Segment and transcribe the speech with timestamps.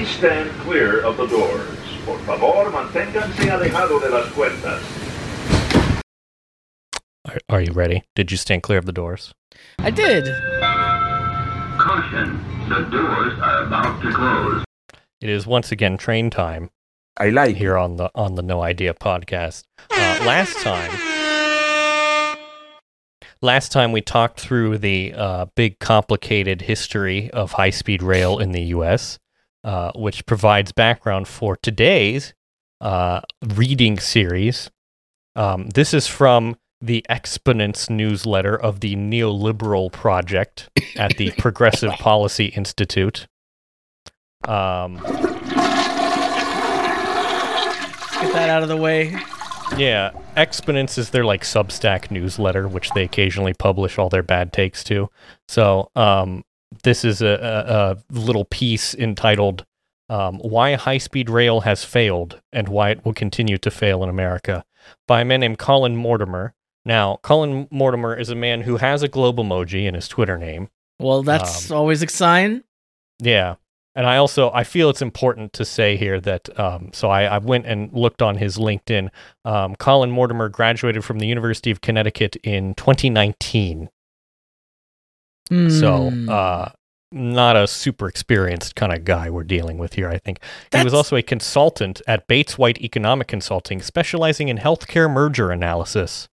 [0.00, 1.78] Please stand clear of the doors.
[2.06, 4.80] Por favor, manténganse alejado de las puertas.
[7.28, 8.04] Are, are you ready?
[8.14, 9.34] Did you stand clear of the doors?
[9.78, 10.24] I did.
[11.78, 12.40] Caution,
[12.70, 14.64] the doors are about to close.
[15.20, 16.70] It is once again train time
[17.18, 19.64] I like here on the on the No Idea podcast.
[19.90, 20.90] Uh, last time,
[23.42, 28.52] last time we talked through the uh, big complicated history of high speed rail in
[28.52, 29.18] the U.S.,
[29.64, 32.34] uh, which provides background for today's
[32.80, 33.20] uh,
[33.54, 34.70] reading series.
[35.36, 42.46] Um, this is from the Exponents newsletter of the Neoliberal Project at the Progressive Policy
[42.46, 43.26] Institute.
[44.48, 44.96] Um,
[48.20, 49.16] Get that out of the way.
[49.76, 54.82] Yeah, Exponents is their like Substack newsletter, which they occasionally publish all their bad takes
[54.84, 55.10] to.
[55.48, 56.44] So, um,
[56.82, 57.26] this is a,
[58.08, 59.64] a, a little piece entitled
[60.08, 64.08] um, "Why High Speed Rail Has Failed and Why It Will Continue to Fail in
[64.08, 64.64] America"
[65.06, 66.54] by a man named Colin Mortimer.
[66.84, 70.68] Now, Colin Mortimer is a man who has a globe emoji in his Twitter name.
[70.98, 72.64] Well, that's Um, always a sign.
[73.20, 73.56] Yeah.
[73.94, 77.38] And I also I feel it's important to say here that um, so I, I
[77.38, 79.08] went and looked on his LinkedIn.
[79.44, 83.90] Um, Colin Mortimer graduated from the University of Connecticut in 2019.
[85.50, 86.28] So Hmm.
[86.28, 86.68] uh,
[87.12, 90.08] not a super experienced kind of guy we're dealing with here.
[90.08, 90.38] I think
[90.72, 96.28] he was also a consultant at Bates White Economic Consulting, specializing in healthcare merger analysis,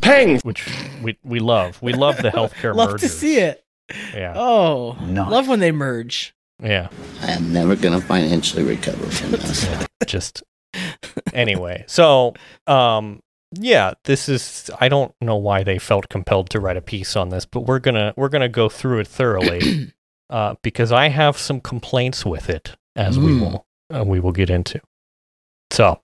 [0.00, 0.40] Peng.
[0.40, 0.66] which
[1.02, 1.80] we we love.
[1.80, 3.02] We love the healthcare love mergers.
[3.02, 3.64] to see it.
[4.14, 5.30] Yeah, Oh, Nice.
[5.30, 6.34] love when they merge.
[6.62, 6.88] yeah.
[7.20, 9.66] I am never going to financially recover from this.
[10.06, 10.42] just
[11.34, 12.32] anyway so
[12.66, 13.20] um
[13.52, 17.28] yeah this is i don't know why they felt compelled to write a piece on
[17.28, 19.92] this but we're gonna we're gonna go through it thoroughly
[20.30, 23.40] uh because i have some complaints with it as we Mm.
[23.40, 24.80] will uh, we will get into
[25.70, 26.00] so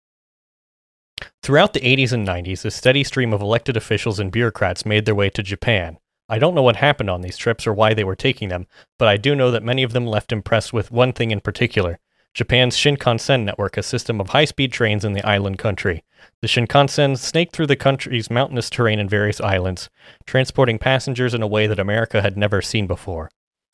[1.42, 5.14] throughout the 80s and 90s a steady stream of elected officials and bureaucrats made their
[5.14, 8.16] way to japan i don't know what happened on these trips or why they were
[8.16, 8.66] taking them
[8.98, 11.98] but i do know that many of them left impressed with one thing in particular
[12.38, 16.04] Japan's Shinkansen network, a system of high speed trains in the island country.
[16.40, 19.90] The Shinkansen snaked through the country's mountainous terrain and various islands,
[20.24, 23.28] transporting passengers in a way that America had never seen before.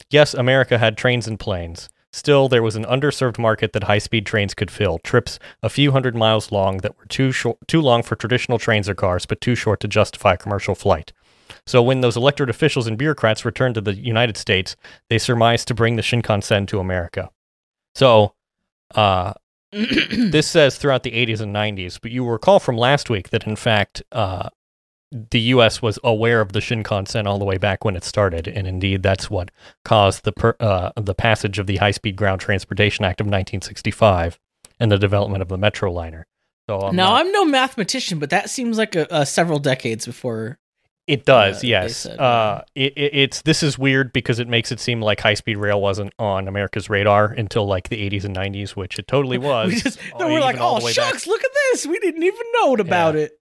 [0.09, 1.91] Yes, America had trains and planes.
[2.11, 5.93] Still, there was an underserved market that high speed trains could fill, trips a few
[5.93, 9.43] hundred miles long that were too, short, too long for traditional trains or cars, but
[9.43, 11.13] too short to justify commercial flight.
[11.67, 14.75] So, when those elected officials and bureaucrats returned to the United States,
[15.11, 17.29] they surmised to bring the Shinkansen to America.
[17.95, 18.33] So,
[18.95, 19.35] uh,
[19.73, 23.57] this says throughout the 80s and 90s, but you recall from last week that in
[23.57, 24.49] fact uh,
[25.31, 25.81] the U.S.
[25.83, 29.31] was aware of the Shinkansen all the way back when it started, and indeed that's
[29.31, 29.51] what
[29.85, 34.39] caused the per, uh, the passage of the High Speed Ground Transportation Act of 1965
[34.81, 36.27] and the development of the Metro liner.
[36.69, 40.07] So I'm now not- I'm no mathematician, but that seems like a, a several decades
[40.07, 40.59] before.
[41.07, 41.97] It does, uh, yes.
[41.99, 45.35] said, uh, it, it, it's this is weird because it makes it seem like high
[45.35, 49.37] speed rail wasn't on America's radar until like the 80s and 90s, which it totally
[49.39, 49.75] was.
[49.75, 51.87] we just uh, then we're like, oh shucks, look at this.
[51.87, 53.39] We didn't even know about it.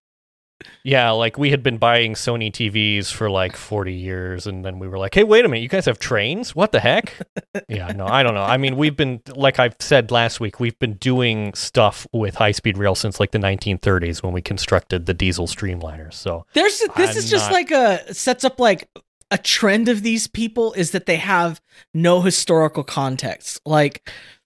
[0.84, 4.88] Yeah, like we had been buying Sony TVs for like 40 years, and then we
[4.88, 6.56] were like, hey, wait a minute, you guys have trains?
[6.56, 7.16] What the heck?
[7.70, 8.44] yeah, no, I don't know.
[8.44, 12.52] I mean, we've been, like I've said last week, we've been doing stuff with high
[12.52, 16.14] speed rail since like the 1930s when we constructed the diesel streamliners.
[16.14, 18.90] So, There's this I'm is just not- like a sets up like
[19.32, 21.60] a trend of these people is that they have
[21.94, 23.60] no historical context.
[23.66, 24.08] Like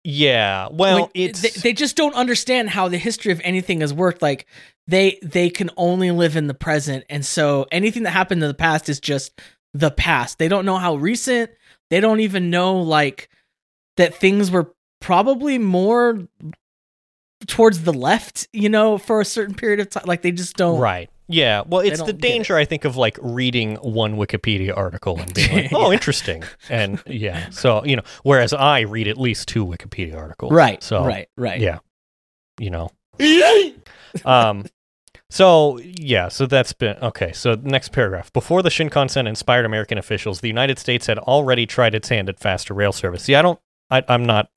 [0.09, 1.41] yeah, well, it's.
[1.41, 4.22] they, they just don't understand how the history of anything has worked.
[4.22, 4.45] Like
[4.88, 8.53] they they can only live in the present, and so anything that happened in the
[8.53, 9.40] past is just
[9.74, 10.40] the past.
[10.40, 11.52] They don't know how recent.
[11.90, 13.30] They don't even know like
[13.98, 16.28] that things were probably more
[17.46, 20.03] towards the left, you know, for a certain period of time.
[20.06, 20.80] Like they just don't.
[20.80, 21.09] Right.
[21.28, 21.64] Yeah.
[21.68, 22.22] Well, it's the don't it.
[22.22, 26.44] danger, I think, of like reading one Wikipedia article and being like, oh, interesting.
[26.69, 27.50] And yeah.
[27.50, 30.54] So, you know, whereas I read at least two Wikipedia articles.
[30.54, 30.81] Right.
[30.81, 31.28] So, right.
[31.36, 31.60] Right.
[31.60, 31.80] yeah.
[32.60, 32.92] You know.
[34.25, 34.66] um,
[35.29, 37.33] so yeah, so that's been okay.
[37.33, 38.31] So next paragraph.
[38.31, 42.39] Before the Shinkansen inspired American officials, the United States had already tried its hand at
[42.39, 43.24] faster rail service.
[43.24, 43.59] See, I don't.
[43.89, 44.50] I, I'm not.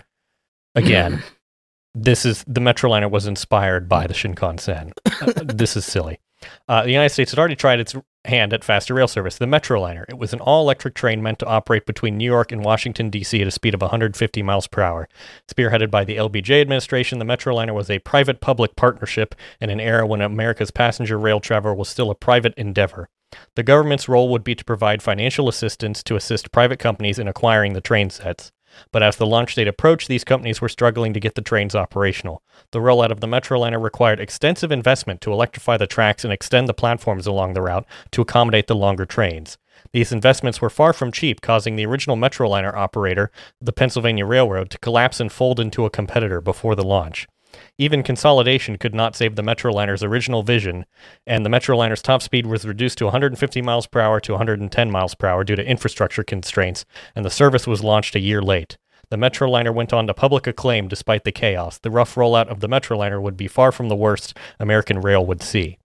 [0.74, 1.22] Again,
[1.94, 4.92] this is the Metroliner was inspired by the Shinkansen.
[5.20, 6.20] Uh, this is silly.
[6.68, 7.94] Uh, the United States had already tried its
[8.24, 10.04] hand at faster rail service, the Metroliner.
[10.08, 13.40] It was an all-electric train meant to operate between New York and Washington D.C.
[13.40, 15.08] at a speed of 150 miles per hour.
[15.48, 20.20] Spearheaded by the LBJ administration, the Metroliner was a private-public partnership in an era when
[20.20, 23.08] America's passenger rail travel was still a private endeavor.
[23.54, 27.74] The government's role would be to provide financial assistance to assist private companies in acquiring
[27.74, 28.50] the train sets.
[28.92, 32.42] But as the launch date approached, these companies were struggling to get the trains operational.
[32.72, 36.74] The rollout of the Metroliner required extensive investment to electrify the tracks and extend the
[36.74, 39.58] platforms along the route to accommodate the longer trains.
[39.92, 43.30] These investments were far from cheap, causing the original Metroliner operator,
[43.60, 47.26] the Pennsylvania Railroad, to collapse and fold into a competitor before the launch.
[47.78, 50.84] Even consolidation could not save the Metroliner's original vision,
[51.26, 55.14] and the Metroliner's top speed was reduced to 150 miles per hour to 110 miles
[55.14, 58.76] per hour due to infrastructure constraints, and the service was launched a year late.
[59.10, 61.78] The Metroliner went on to public acclaim despite the chaos.
[61.78, 65.42] The rough rollout of the Metroliner would be far from the worst American rail would
[65.42, 65.78] see.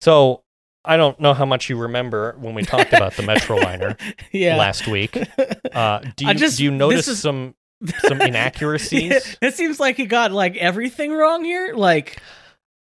[0.00, 0.42] So,
[0.84, 3.98] I don't know how much you remember when we talked about the Metroliner
[4.32, 4.56] yeah.
[4.56, 5.16] last week.
[5.72, 7.54] Uh, do, you, just- do you notice is- some
[8.00, 9.36] some inaccuracies?
[9.42, 11.74] it seems like he got like everything wrong here.
[11.74, 12.20] Like,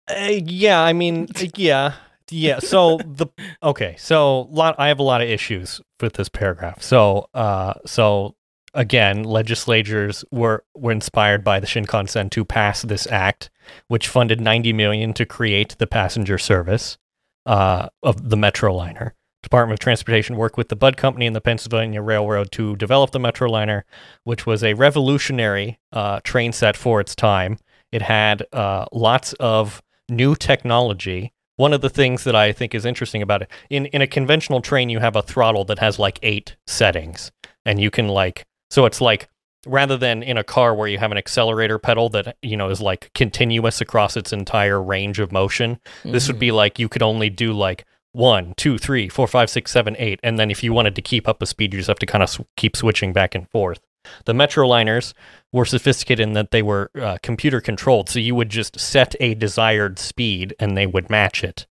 [0.09, 1.93] Uh, yeah, I mean, uh, yeah,
[2.31, 2.59] yeah.
[2.59, 3.27] So the
[3.61, 4.75] okay, so lot.
[4.77, 6.81] I have a lot of issues with this paragraph.
[6.81, 8.35] So, uh, so
[8.73, 13.49] again, legislatures were were inspired by the Shinkansen to pass this act,
[13.89, 16.97] which funded ninety million to create the passenger service
[17.45, 19.11] uh, of the Metroliner.
[19.47, 23.19] Department of Transportation worked with the Budd Company and the Pennsylvania Railroad to develop the
[23.19, 23.83] Metroliner,
[24.25, 27.57] which was a revolutionary uh, train set for its time.
[27.93, 31.31] It had uh, lots of new technology.
[31.55, 34.59] One of the things that I think is interesting about it, in, in a conventional
[34.59, 37.31] train, you have a throttle that has like eight settings.
[37.65, 39.29] And you can like, so it's like,
[39.65, 42.81] rather than in a car where you have an accelerator pedal that, you know, is
[42.81, 47.29] like continuous across its entire range of motion, this would be like you could only
[47.29, 47.85] do like
[48.17, 50.19] one, two, three, four, five, six, seven, eight.
[50.23, 52.23] And then if you wanted to keep up a speed, you just have to kind
[52.23, 53.79] of sw- keep switching back and forth.
[54.25, 55.13] The Metroliners
[55.51, 59.35] were sophisticated in that they were uh, computer controlled, so you would just set a
[59.35, 61.67] desired speed and they would match it.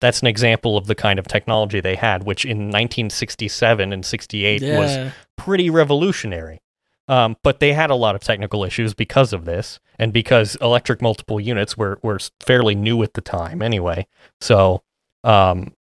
[0.00, 4.62] That's an example of the kind of technology they had, which in 1967 and 68
[4.78, 6.60] was pretty revolutionary.
[7.06, 11.02] Um, but they had a lot of technical issues because of this, and because electric
[11.02, 14.06] multiple units were, were fairly new at the time anyway.
[14.40, 14.82] So,
[15.22, 15.74] um,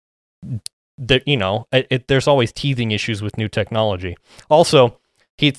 [0.98, 4.16] the, you know, it, it, there's always teething issues with new technology.
[4.50, 4.98] Also,
[5.38, 5.56] he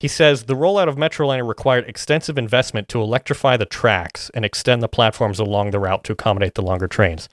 [0.00, 4.80] he says the rollout of Metroliner required extensive investment to electrify the tracks and extend
[4.82, 7.28] the platforms along the route to accommodate the longer trains.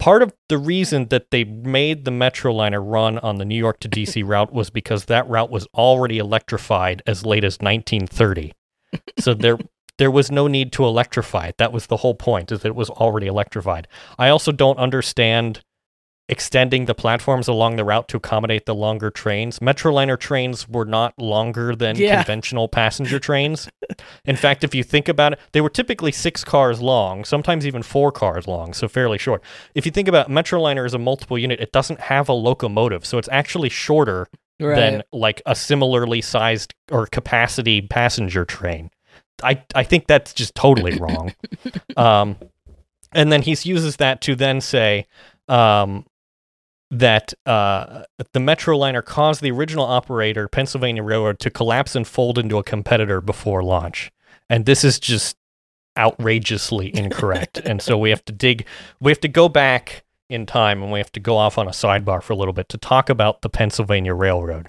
[0.00, 3.88] Part of the reason that they made the Metroliner run on the New York to
[3.88, 8.52] DC route was because that route was already electrified as late as 1930.
[9.18, 9.58] so there
[9.96, 11.56] there was no need to electrify it.
[11.58, 13.86] That was the whole point, is that it was already electrified.
[14.18, 15.62] I also don't understand
[16.28, 19.58] extending the platforms along the route to accommodate the longer trains.
[19.58, 22.16] Metroliner trains were not longer than Yeah.
[22.16, 23.68] conventional passenger trains.
[24.24, 27.82] In fact, if you think about it, they were typically six cars long, sometimes even
[27.82, 29.42] four cars long, so fairly short.
[29.74, 33.18] If you think about Metroliner as a multiple unit, it doesn't have a locomotive, so
[33.18, 34.28] it's actually shorter
[34.60, 34.76] Right.
[34.76, 38.90] than like a similarly sized or capacity passenger train.
[39.42, 41.34] I, I think that's just totally wrong.
[41.96, 42.36] um,
[43.12, 45.06] and then he uses that to then say
[45.48, 46.06] um,
[46.98, 52.58] that uh, the Metroliner caused the original operator, Pennsylvania Railroad, to collapse and fold into
[52.58, 54.12] a competitor before launch.
[54.48, 55.36] And this is just
[55.98, 57.58] outrageously incorrect.
[57.64, 58.66] and so we have to dig,
[59.00, 61.72] we have to go back in time and we have to go off on a
[61.72, 64.68] sidebar for a little bit to talk about the Pennsylvania Railroad.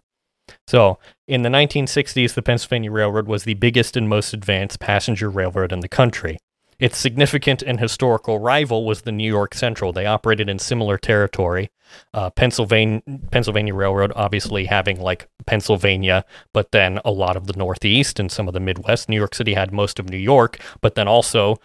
[0.68, 5.72] So, in the 1960s, the Pennsylvania Railroad was the biggest and most advanced passenger railroad
[5.72, 6.38] in the country.
[6.80, 9.94] Its significant and historical rival was the New York Central.
[9.94, 11.70] They operated in similar territory.
[12.14, 13.02] Uh, Pennsylvania,
[13.32, 18.48] Pennsylvania Railroad, obviously having like Pennsylvania, but then a lot of the Northeast and some
[18.48, 19.08] of the Midwest.
[19.08, 21.58] New York City had most of New York, but then also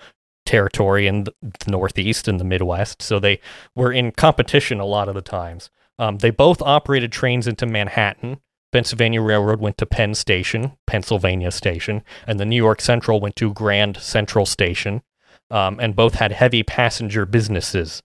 [0.47, 3.03] territory in the the Northeast and the Midwest.
[3.03, 3.41] So they
[3.75, 5.71] were in competition a lot of the times.
[5.99, 8.41] Um, they both operated trains into Manhattan.
[8.73, 13.53] Pennsylvania Railroad went to Penn Station, Pennsylvania Station, and the New York Central went to
[13.53, 15.03] Grand Central Station,
[15.51, 18.03] um, and both had heavy passenger businesses.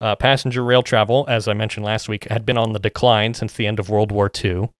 [0.00, 3.52] Uh, passenger rail travel, as I mentioned last week, had been on the decline since
[3.52, 4.70] the end of World War II,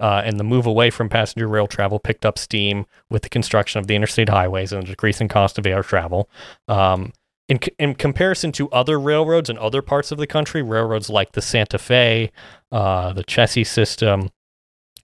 [0.00, 3.80] uh, and the move away from passenger rail travel picked up steam with the construction
[3.80, 6.28] of the interstate highways and the decreasing cost of air travel.
[6.68, 7.12] Um,
[7.48, 11.42] in, in comparison to other railroads in other parts of the country, railroads like the
[11.42, 12.30] Santa Fe,
[12.70, 14.28] uh, the Chessie system,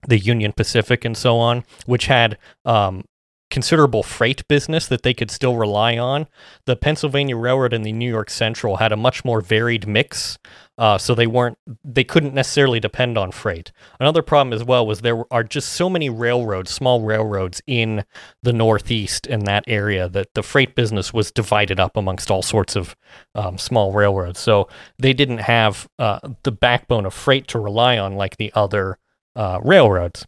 [0.07, 3.03] the Union Pacific, and so on, which had um,
[3.51, 6.27] considerable freight business that they could still rely on.
[6.65, 10.37] The Pennsylvania Railroad and the New York Central had a much more varied mix,
[10.77, 13.71] uh, so they weren't they couldn't necessarily depend on freight.
[13.99, 18.03] Another problem as well was there are just so many railroads, small railroads in
[18.41, 22.75] the Northeast in that area that the freight business was divided up amongst all sorts
[22.75, 22.95] of
[23.35, 24.39] um, small railroads.
[24.39, 28.97] So they didn't have uh, the backbone of freight to rely on like the other
[29.35, 30.25] uh, railroads.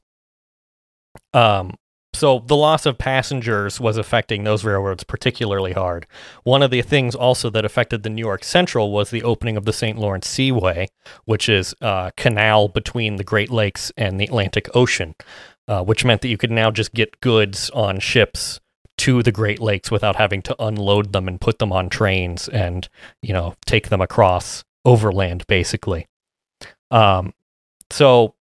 [1.33, 1.75] Um,
[2.13, 6.07] so the loss of passengers was affecting those railroads particularly hard.
[6.43, 9.65] One of the things also that affected the New York Central was the opening of
[9.65, 9.99] the St.
[9.99, 10.87] Lawrence Seaway,
[11.25, 15.13] which is a canal between the Great Lakes and the Atlantic Ocean,
[15.67, 18.59] uh, which meant that you could now just get goods on ships
[18.97, 22.89] to the Great Lakes without having to unload them and put them on trains and
[23.21, 26.07] you know take them across overland basically.
[26.89, 27.33] Um,
[27.91, 28.33] so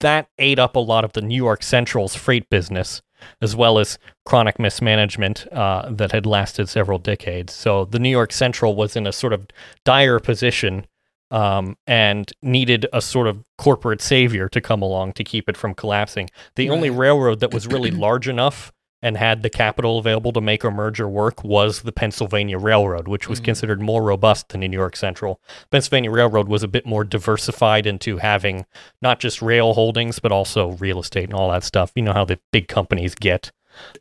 [0.00, 3.02] that ate up a lot of the New York Central's freight business,
[3.40, 7.52] as well as chronic mismanagement uh, that had lasted several decades.
[7.52, 9.46] So the New York Central was in a sort of
[9.84, 10.86] dire position
[11.30, 15.74] um, and needed a sort of corporate savior to come along to keep it from
[15.74, 16.28] collapsing.
[16.54, 18.72] The only railroad that was really large enough
[19.02, 23.28] and had the capital available to make a merger work was the Pennsylvania Railroad, which
[23.28, 23.44] was Mhm.
[23.44, 25.40] considered more robust than the New York Central.
[25.70, 28.64] Pennsylvania Railroad was a bit more diversified into having
[29.02, 31.92] not just rail holdings, but also real estate and all that stuff.
[31.94, 33.52] You know how the big companies get.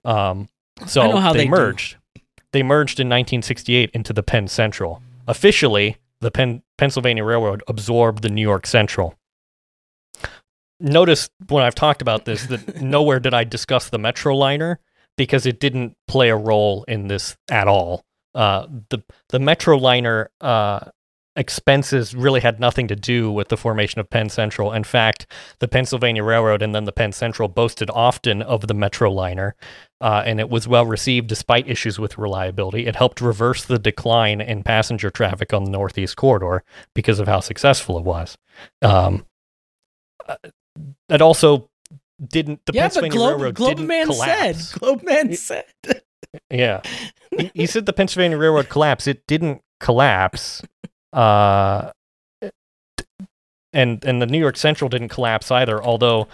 [0.05, 0.47] Um,
[0.85, 1.51] so I know how they, they do.
[1.51, 1.97] merged.
[2.51, 5.01] They merged in 1968 into the Penn Central.
[5.27, 9.15] Officially, the Penn, Pennsylvania Railroad absorbed the New York Central.
[10.79, 14.77] Notice when I've talked about this that nowhere did I discuss the Metroliner
[15.17, 18.03] because it didn't play a role in this at all.
[18.33, 20.81] Uh, the the Metroliner uh,
[21.37, 24.71] expenses really had nothing to do with the formation of Penn Central.
[24.71, 25.27] In fact,
[25.59, 29.53] the Pennsylvania Railroad and then the Penn Central boasted often of the Metroliner,
[30.01, 32.85] uh, and it was well received despite issues with reliability.
[32.85, 36.63] It helped reverse the decline in passenger traffic on the Northeast Corridor
[36.93, 38.37] because of how successful it was.
[38.81, 39.25] Um,
[41.09, 41.69] it also
[42.25, 42.61] didn't.
[42.65, 44.69] The yeah, Pennsylvania Globe, Railroad Globe didn't Man collapse.
[44.69, 44.79] said.
[44.79, 45.65] Globe Man It- said.
[46.51, 46.81] Yeah.
[47.37, 49.07] he, he said the Pennsylvania Railroad collapsed.
[49.07, 50.61] It didn't collapse.
[51.13, 51.91] Uh,
[53.73, 56.27] and and the New York Central didn't collapse either, although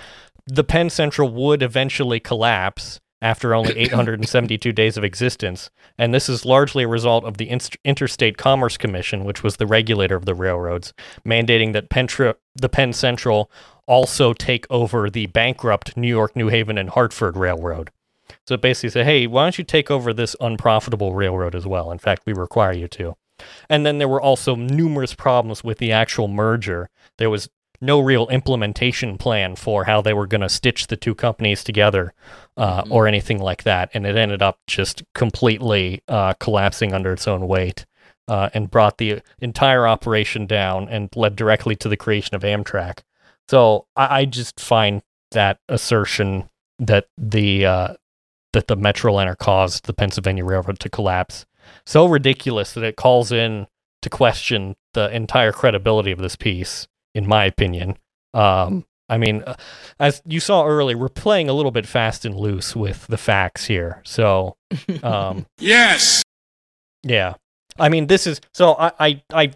[0.48, 5.69] the Penn Central would eventually collapse after only 872 days of existence.
[6.00, 9.67] And this is largely a result of the Inst- Interstate Commerce Commission, which was the
[9.67, 10.93] regulator of the railroads,
[11.24, 13.51] mandating that Pentra- the Penn Central
[13.91, 17.91] also take over the bankrupt New York, New Haven, and Hartford Railroad.
[18.48, 21.91] So it basically said, hey, why don't you take over this unprofitable railroad as well?
[21.91, 23.17] In fact, we require you to.
[23.69, 26.89] And then there were also numerous problems with the actual merger.
[27.17, 27.50] There was
[27.81, 32.13] no real implementation plan for how they were going to stitch the two companies together
[32.55, 33.89] uh, or anything like that.
[33.93, 37.86] And it ended up just completely uh, collapsing under its own weight
[38.29, 43.00] uh, and brought the entire operation down and led directly to the creation of Amtrak.
[43.51, 47.93] So I, I just find that assertion that the uh,
[48.53, 51.46] that the Metroliner caused the Pennsylvania Railroad to collapse
[51.86, 53.67] so ridiculous that it calls in
[54.03, 57.98] to question the entire credibility of this piece, in my opinion.
[58.34, 59.55] Um, I mean, uh,
[60.00, 63.65] as you saw earlier, we're playing a little bit fast and loose with the facts
[63.65, 64.01] here.
[64.05, 64.55] So,
[65.03, 66.24] um, Yes.
[67.03, 67.34] yeah.
[67.77, 69.51] I mean, this is so I, I, I,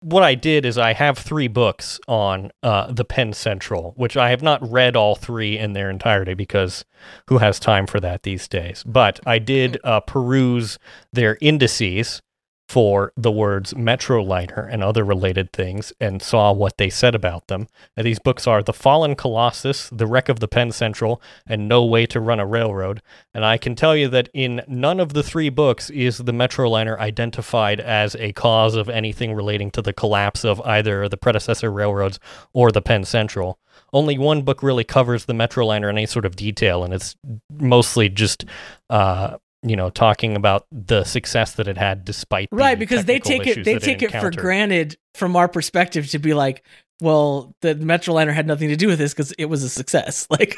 [0.00, 4.30] what I did is I have three books on uh, the Penn Central, which I
[4.30, 6.84] have not read all three in their entirety because
[7.28, 8.82] who has time for that these days?
[8.84, 10.78] But I did uh, peruse
[11.12, 12.22] their indices
[12.70, 17.66] for the words Metroliner and other related things and saw what they said about them.
[17.96, 22.06] These books are The Fallen Colossus, The Wreck of the Penn Central, and No Way
[22.06, 23.02] to Run a Railroad.
[23.34, 26.96] And I can tell you that in none of the three books is the Metroliner
[27.00, 32.20] identified as a cause of anything relating to the collapse of either the predecessor railroads
[32.52, 33.58] or the Penn Central.
[33.92, 37.16] Only one book really covers the Metroliner in any sort of detail, and it's
[37.58, 38.44] mostly just,
[38.90, 43.18] uh, you know, talking about the success that it had despite the right because they
[43.18, 46.64] take it they take it for granted from our perspective to be like
[47.02, 50.56] well the metroliner had nothing to do with this because it was a success like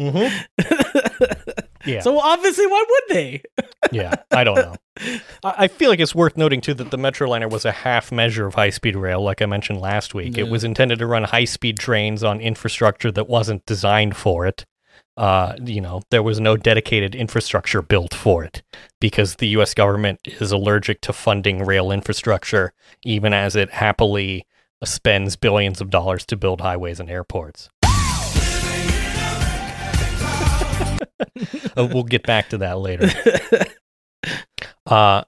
[0.00, 0.30] Mhm.
[1.86, 2.00] Yeah.
[2.00, 3.42] so obviously why would they
[3.92, 4.74] yeah, I don't know.
[5.42, 8.46] I I feel like it's worth noting too that the Metroliner was a half measure
[8.46, 10.36] of high speed rail, like I mentioned last week.
[10.36, 14.66] It was intended to run high speed trains on infrastructure that wasn't designed for it.
[15.20, 18.62] Uh, you know, there was no dedicated infrastructure built for it
[19.02, 19.74] because the U.S.
[19.74, 22.72] government is allergic to funding rail infrastructure,
[23.04, 24.46] even as it happily
[24.82, 27.68] spends billions of dollars to build highways and airports.
[31.76, 33.08] Uh, we'll get back to that later.
[34.86, 35.22] Uh,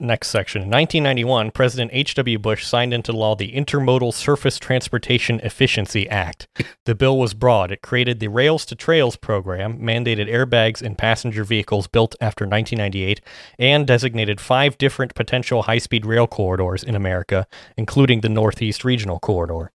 [0.00, 0.62] next section.
[0.62, 2.38] In 1991, President H.W.
[2.38, 6.46] Bush signed into law the Intermodal Surface Transportation Efficiency Act.
[6.84, 7.70] The bill was broad.
[7.72, 13.20] It created the Rails to Trails program, mandated airbags in passenger vehicles built after 1998,
[13.58, 19.18] and designated five different potential high speed rail corridors in America, including the Northeast Regional
[19.18, 19.70] Corridor.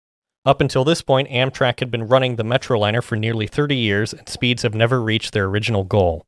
[0.45, 4.27] Up until this point, Amtrak had been running the Metroliner for nearly 30 years, and
[4.27, 6.25] speeds have never reached their original goal.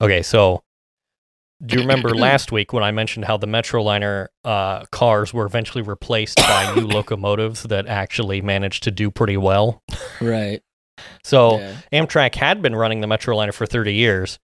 [0.00, 0.62] Okay, so
[1.64, 5.82] do you remember last week when I mentioned how the Metroliner uh, cars were eventually
[5.82, 9.82] replaced by new locomotives that actually managed to do pretty well?
[10.20, 10.62] Right.
[11.24, 11.76] So Yeah.
[11.92, 14.38] Amtrak had been running the Metroliner for 30 years,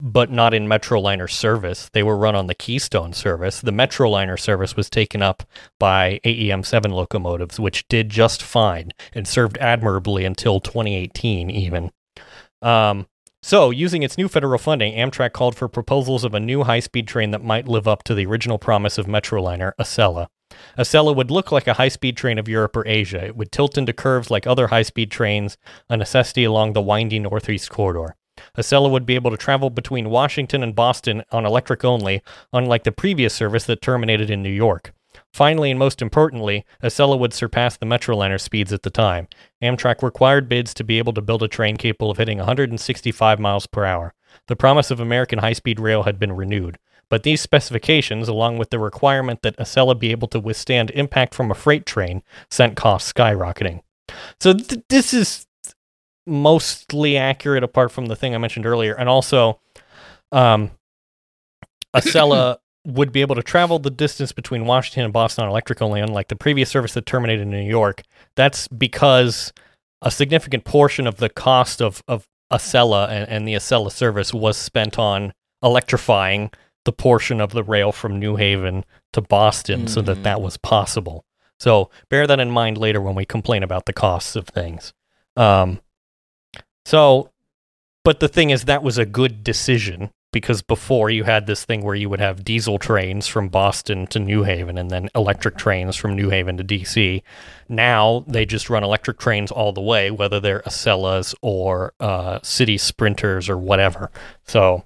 [0.00, 1.90] but not in Metroliner service.
[1.92, 3.60] They were run on the Keystone service.
[3.60, 5.42] The Metroliner service was taken up
[5.78, 11.90] by AEM 7 locomotives, which did just fine and served admirably until 2018, even.
[12.62, 13.06] Um,
[13.46, 17.06] so, using its new federal funding, Amtrak called for proposals of a new high speed
[17.06, 20.26] train that might live up to the original promise of Metroliner, Acela.
[20.76, 23.24] Acela would look like a high speed train of Europe or Asia.
[23.24, 25.56] It would tilt into curves like other high speed trains,
[25.88, 28.16] a necessity along the winding Northeast Corridor.
[28.58, 32.22] Acela would be able to travel between Washington and Boston on electric only,
[32.52, 34.92] unlike the previous service that terminated in New York.
[35.36, 39.28] Finally, and most importantly, Acela would surpass the Metroliner speeds at the time.
[39.62, 43.66] Amtrak required bids to be able to build a train capable of hitting 165 miles
[43.66, 44.14] per hour.
[44.48, 46.78] The promise of American high speed rail had been renewed.
[47.10, 51.50] But these specifications, along with the requirement that Acela be able to withstand impact from
[51.50, 53.82] a freight train, sent costs skyrocketing.
[54.40, 55.46] So th- this is
[56.26, 59.60] mostly accurate, apart from the thing I mentioned earlier, and also,
[60.32, 60.70] um,
[61.94, 66.00] Acela would be able to travel the distance between Washington and Boston on electric only,
[66.00, 68.02] unlike the previous service that terminated in New York.
[68.36, 69.52] That's because
[70.02, 74.56] a significant portion of the cost of of Acela and, and the Acela service was
[74.56, 76.50] spent on electrifying
[76.84, 81.24] the portion of the rail from New Haven to Boston so that that was possible.
[81.58, 84.92] So bear that in mind later when we complain about the costs of things.
[85.36, 85.80] Um,
[86.84, 87.30] so,
[88.04, 91.82] but the thing is, that was a good decision because before you had this thing
[91.82, 95.96] where you would have diesel trains from Boston to New Haven and then electric trains
[95.96, 97.22] from New Haven to DC.
[97.70, 102.76] Now they just run electric trains all the way, whether they're Acelas or uh, city
[102.76, 104.10] sprinters or whatever.
[104.46, 104.84] So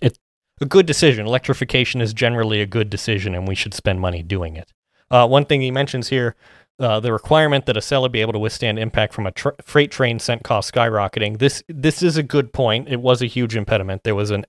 [0.00, 0.18] it's
[0.58, 1.26] a good decision.
[1.26, 4.72] Electrification is generally a good decision, and we should spend money doing it.
[5.10, 6.34] Uh, one thing he mentions here
[6.78, 10.18] uh, the requirement that Acela be able to withstand impact from a tr- freight train
[10.18, 11.38] sent cost skyrocketing.
[11.38, 12.88] This this is a good point.
[12.88, 14.04] It was a huge impediment.
[14.04, 14.42] There was a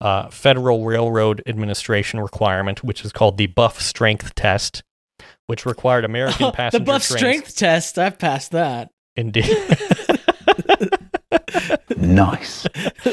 [0.00, 4.82] uh, Federal Railroad Administration requirement, which is called the Buff Strength Test,
[5.46, 7.18] which required American the passenger The buff trains.
[7.20, 7.98] strength test.
[7.98, 8.90] I've passed that.
[9.16, 9.46] Indeed.
[11.96, 12.66] Nice.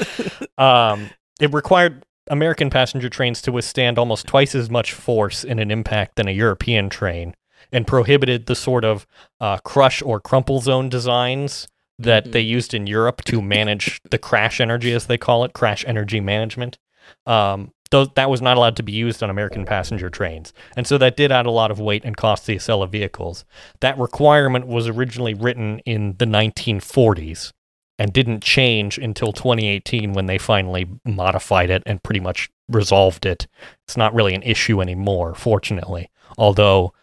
[0.57, 1.09] um,
[1.39, 6.15] it required American passenger trains to withstand almost twice as much force in an impact
[6.15, 7.33] than a European train,
[7.73, 9.05] and prohibited the sort of
[9.41, 11.67] uh, crush or crumple zone designs
[11.99, 15.83] that they used in Europe to manage the crash energy, as they call it, crash
[15.88, 16.77] energy management.
[17.25, 20.51] Um, those, that was not allowed to be used on American passenger trains.
[20.75, 23.45] And so that did add a lot of weight and cost to the Acela vehicles.
[23.81, 27.53] That requirement was originally written in the 1940s
[27.99, 33.47] and didn't change until 2018 when they finally modified it and pretty much resolved it.
[33.88, 36.93] It's not really an issue anymore, fortunately, although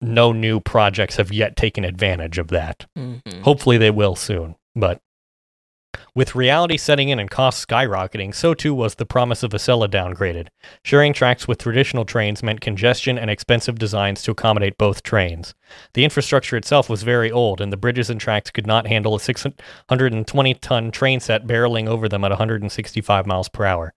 [0.00, 2.86] no new projects have yet taken advantage of that.
[2.98, 3.42] Mhm.
[3.42, 4.56] Hopefully they will soon.
[4.74, 5.00] But
[6.14, 10.48] with reality setting in and costs skyrocketing, so too was the promise of Acela downgraded.
[10.84, 15.54] Sharing tracks with traditional trains meant congestion and expensive designs to accommodate both trains.
[15.94, 19.20] The infrastructure itself was very old, and the bridges and tracks could not handle a
[19.20, 23.92] 620 ton train set barreling over them at 165 miles per hour.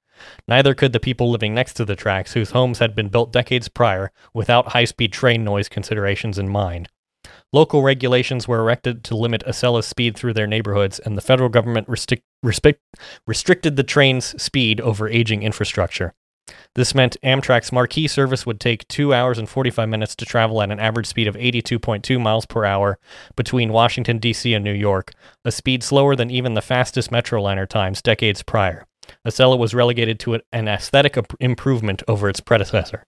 [0.47, 3.67] Neither could the people living next to the tracks, whose homes had been built decades
[3.67, 6.89] prior without high speed train noise considerations in mind.
[7.51, 11.87] Local regulations were erected to limit Acela's speed through their neighborhoods, and the federal government
[11.87, 12.23] respect-
[13.27, 16.13] restricted the train's speed over aging infrastructure.
[16.75, 20.71] This meant Amtrak's marquee service would take 2 hours and 45 minutes to travel at
[20.71, 22.97] an average speed of 82.2 miles per hour
[23.35, 24.53] between Washington, D.C.
[24.53, 25.13] and New York,
[25.45, 28.85] a speed slower than even the fastest Metroliner times decades prior.
[29.27, 33.05] Acela was relegated to an aesthetic improvement over its predecessor.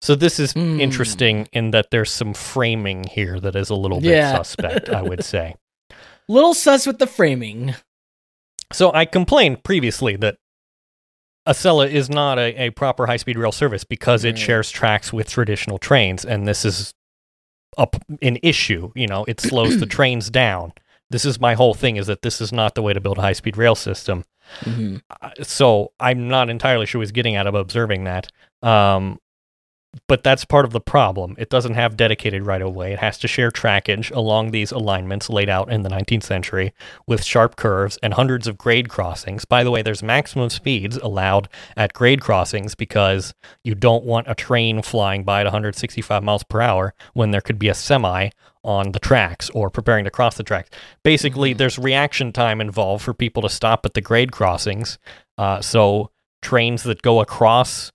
[0.00, 0.78] So this is Hmm.
[0.80, 4.32] interesting in that there's some framing here that is a little bit Yeah.
[4.36, 5.54] suspect, I would say.
[6.28, 7.74] Little sus with the framing.
[8.72, 10.36] So I complained previously that
[11.46, 15.30] Acela is not a, a proper high speed rail service because it shares tracks with
[15.30, 16.92] traditional trains, and this is
[17.78, 18.90] a p an issue.
[18.96, 20.72] You know, it slows the trains down.
[21.10, 23.22] This is my whole thing: is that this is not the way to build a
[23.22, 24.24] high speed rail system.
[24.64, 25.02] Mhm.
[25.22, 28.28] Uh, so I'm not entirely sure what he's getting out of observing that.
[28.62, 29.18] Um,
[30.08, 31.34] but that's part of the problem.
[31.38, 32.92] It doesn't have dedicated right of way.
[32.92, 36.74] It has to share trackage along these alignments laid out in the 19th century
[37.06, 39.44] with sharp curves and hundreds of grade crossings.
[39.44, 44.34] By the way, there's maximum speeds allowed at grade crossings because you don't want a
[44.34, 48.30] train flying by at 165 miles per hour when there could be a semi
[48.66, 50.68] on the tracks or preparing to cross the tracks.
[51.04, 54.98] Basically, there's reaction time involved for people to stop at the grade crossings.
[55.38, 56.10] Uh, so
[56.42, 57.92] trains that go across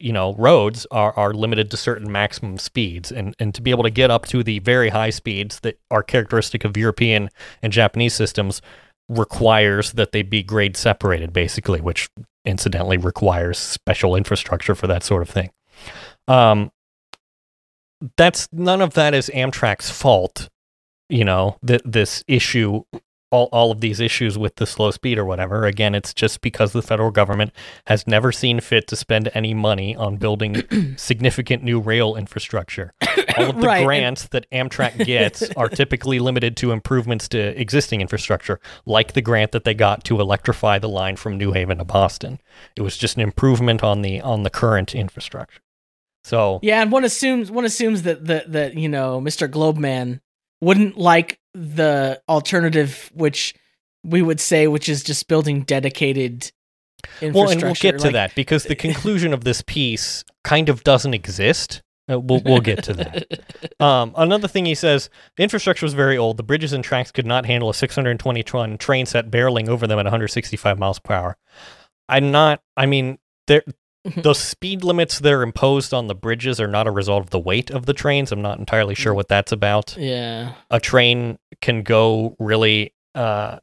[0.00, 3.82] you know roads are, are limited to certain maximum speeds and and to be able
[3.82, 7.30] to get up to the very high speeds that are characteristic of European
[7.62, 8.60] and Japanese systems
[9.08, 12.10] requires that they be grade separated basically which
[12.44, 15.50] incidentally requires special infrastructure for that sort of thing
[16.28, 16.70] um
[18.16, 20.48] that's none of that is Amtrak's fault
[21.08, 22.82] you know that this issue
[23.30, 25.64] all, all of these issues with the slow speed or whatever.
[25.64, 27.52] Again, it's just because the federal government
[27.86, 30.62] has never seen fit to spend any money on building
[30.96, 32.92] significant new rail infrastructure.
[33.36, 38.00] All of the Right, grants that Amtrak gets are typically limited to improvements to existing
[38.00, 41.84] infrastructure, like the grant that they got to electrify the line from New Haven to
[41.84, 42.40] Boston.
[42.76, 45.60] It was just an improvement on the on the current infrastructure.
[46.26, 49.48] So Yeah, and one assumes one assumes that that that you know Mr.
[49.48, 50.18] Globeman
[50.60, 53.54] wouldn't like the alternative, which
[54.02, 56.50] we would say, which is just building dedicated
[57.20, 57.32] infrastructure.
[57.32, 60.82] Well, and we'll get to like- that because the conclusion of this piece kind of
[60.82, 61.82] doesn't exist.
[62.10, 63.26] Uh, we'll we'll get to that.
[63.78, 66.38] Um, another thing he says, the infrastructure was very old.
[66.38, 69.98] The bridges and tracks could not handle a 620 ton train set barreling over them
[69.98, 71.36] at 165 miles per hour.
[72.08, 72.62] I'm not.
[72.74, 73.62] I mean, there.
[74.16, 77.38] The speed limits that are imposed on the bridges are not a result of the
[77.38, 78.30] weight of the trains.
[78.32, 83.58] I'm not entirely sure what that's about Yeah, a train can go really uh,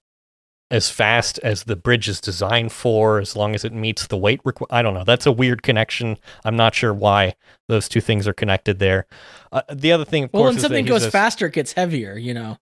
[0.71, 4.41] as fast as the bridge is designed for, as long as it meets the weight
[4.43, 5.03] requ- I don't know.
[5.03, 6.17] That's a weird connection.
[6.43, 7.36] I'm not sure why
[7.69, 9.06] those two things are connected there.
[9.51, 11.53] Uh, the other thing, of well, course, when is something he goes says- faster, it
[11.53, 12.17] gets heavier.
[12.17, 12.58] You know.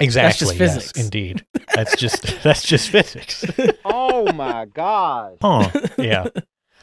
[0.00, 0.28] Exactly.
[0.28, 1.00] That's just yes, physics.
[1.00, 1.46] indeed.
[1.74, 3.44] That's just that's just physics.
[3.84, 5.38] Oh my gosh.
[5.96, 6.26] yeah.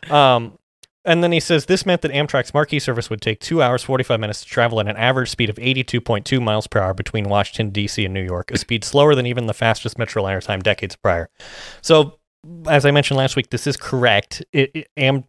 [0.10, 0.58] Um,
[1.06, 4.20] and then he says this meant that Amtrak's marquee service would take two hours, 45
[4.20, 8.04] minutes to travel at an average speed of 82.2 miles per hour between Washington, D.C.
[8.06, 11.30] and New York, a speed slower than even the fastest Metroliner time decades prior.
[11.82, 12.20] So,
[12.68, 14.44] as I mentioned last week, this is correct.
[14.52, 15.24] It, it, Am,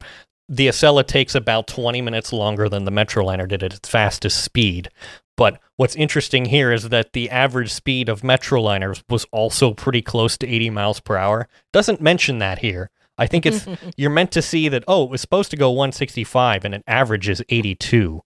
[0.48, 4.90] the Acela takes about 20 minutes longer than the Metroliner did at its fastest speed.
[5.36, 10.36] But what's interesting here is that the average speed of Metroliners was also pretty close
[10.36, 11.48] to 80 miles per hour.
[11.72, 12.90] Doesn't mention that here.
[13.20, 16.64] I think it's you're meant to see that oh, it was supposed to go 165
[16.64, 18.22] and it averages 82.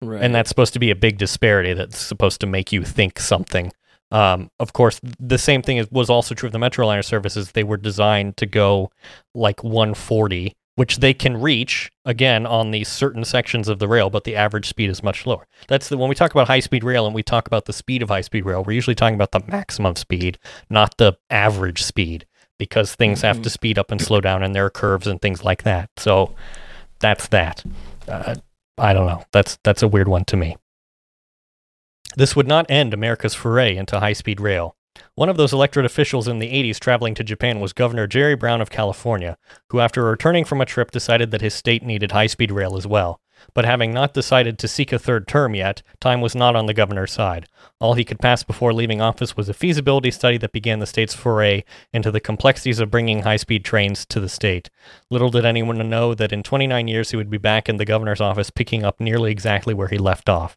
[0.00, 0.22] Right.
[0.22, 3.72] And that's supposed to be a big disparity that's supposed to make you think something.
[4.10, 7.52] Um, of course, the same thing is, was also true of the Metroliner services.
[7.52, 8.90] They were designed to go
[9.34, 14.24] like 140, which they can reach again on these certain sections of the rail, but
[14.24, 15.46] the average speed is much lower.
[15.68, 18.02] That's the when we talk about high speed rail and we talk about the speed
[18.02, 22.26] of high speed rail, we're usually talking about the maximum speed, not the average speed,
[22.58, 25.44] because things have to speed up and slow down, and there are curves and things
[25.44, 25.90] like that.
[25.96, 26.34] So
[27.00, 27.64] that's that.
[28.08, 28.36] Uh,
[28.78, 29.24] I don't know.
[29.32, 30.56] That's that's a weird one to me.
[32.16, 34.76] This would not end America's foray into high speed rail.
[35.16, 38.60] One of those elected officials in the 80s traveling to Japan was Governor Jerry Brown
[38.60, 39.36] of California,
[39.70, 42.86] who, after returning from a trip, decided that his state needed high speed rail as
[42.86, 43.20] well.
[43.54, 46.74] But having not decided to seek a third term yet, time was not on the
[46.74, 47.46] governor's side.
[47.80, 51.14] All he could pass before leaving office was a feasibility study that began the state's
[51.14, 54.70] foray into the complexities of bringing high speed trains to the state.
[55.10, 58.20] Little did anyone know that in 29 years he would be back in the governor's
[58.20, 60.56] office picking up nearly exactly where he left off.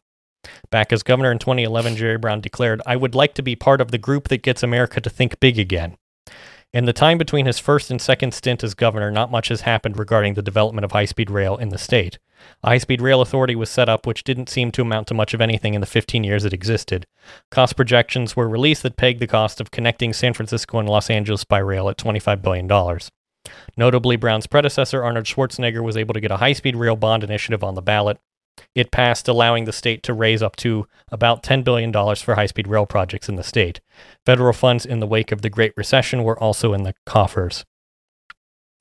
[0.70, 3.90] Back as governor in 2011, Jerry Brown declared, I would like to be part of
[3.90, 5.96] the group that gets America to think big again.
[6.70, 9.98] In the time between his first and second stint as governor, not much has happened
[9.98, 12.18] regarding the development of high speed rail in the state.
[12.62, 15.32] A high speed rail authority was set up, which didn't seem to amount to much
[15.32, 17.06] of anything in the 15 years it existed.
[17.50, 21.42] Cost projections were released that pegged the cost of connecting San Francisco and Los Angeles
[21.42, 23.00] by rail at $25 billion.
[23.78, 27.64] Notably, Brown's predecessor, Arnold Schwarzenegger, was able to get a high speed rail bond initiative
[27.64, 28.18] on the ballot.
[28.74, 32.68] It passed, allowing the state to raise up to about $10 billion for high speed
[32.68, 33.80] rail projects in the state.
[34.24, 37.64] Federal funds in the wake of the Great Recession were also in the coffers.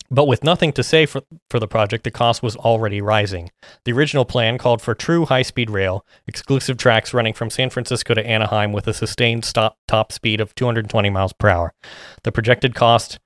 [0.10, 3.52] But with nothing to say for, for the project, the cost was already rising.
[3.84, 8.13] The original plan called for true high speed rail, exclusive tracks running from San Francisco
[8.13, 11.74] to Anaheim with a sustained stop, top speed of 220 miles per hour.
[12.24, 13.20] The projected cost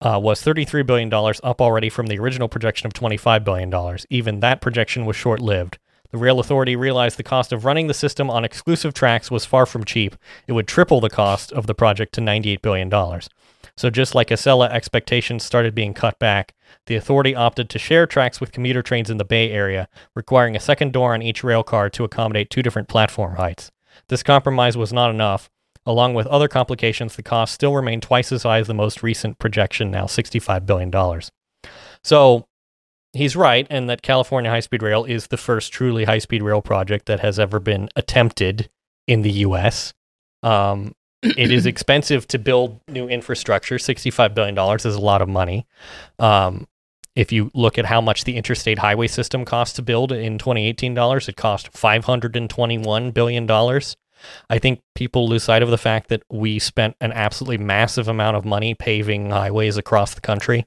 [0.00, 3.98] uh, was $33 billion, up already from the original projection of $25 billion.
[4.10, 5.78] Even that projection was short lived.
[6.10, 9.66] The Rail Authority realized the cost of running the system on exclusive tracks was far
[9.66, 10.16] from cheap.
[10.46, 13.20] It would triple the cost of the project to $98 billion.
[13.76, 16.54] So, just like Acela, expectations started being cut back.
[16.86, 20.60] The authority opted to share tracks with commuter trains in the Bay Area, requiring a
[20.60, 23.70] second door on each rail car to accommodate two different platform heights.
[24.08, 25.50] This compromise was not enough.
[25.86, 29.38] Along with other complications, the cost still remained twice as high as the most recent
[29.38, 30.92] projection, now $65 billion.
[32.02, 32.46] So,
[33.12, 36.60] he's right, and that California High Speed Rail is the first truly high speed rail
[36.60, 38.68] project that has ever been attempted
[39.06, 39.94] in the U.S.
[40.42, 43.76] Um, it is expensive to build new infrastructure.
[43.76, 45.66] $65 billion is a lot of money.
[46.18, 46.66] Um,
[47.14, 50.92] if you look at how much the interstate highway system cost to build in 2018
[50.94, 53.96] dollars, it cost 521 billion dollars.
[54.48, 58.36] I think people lose sight of the fact that we spent an absolutely massive amount
[58.36, 60.66] of money paving highways across the country.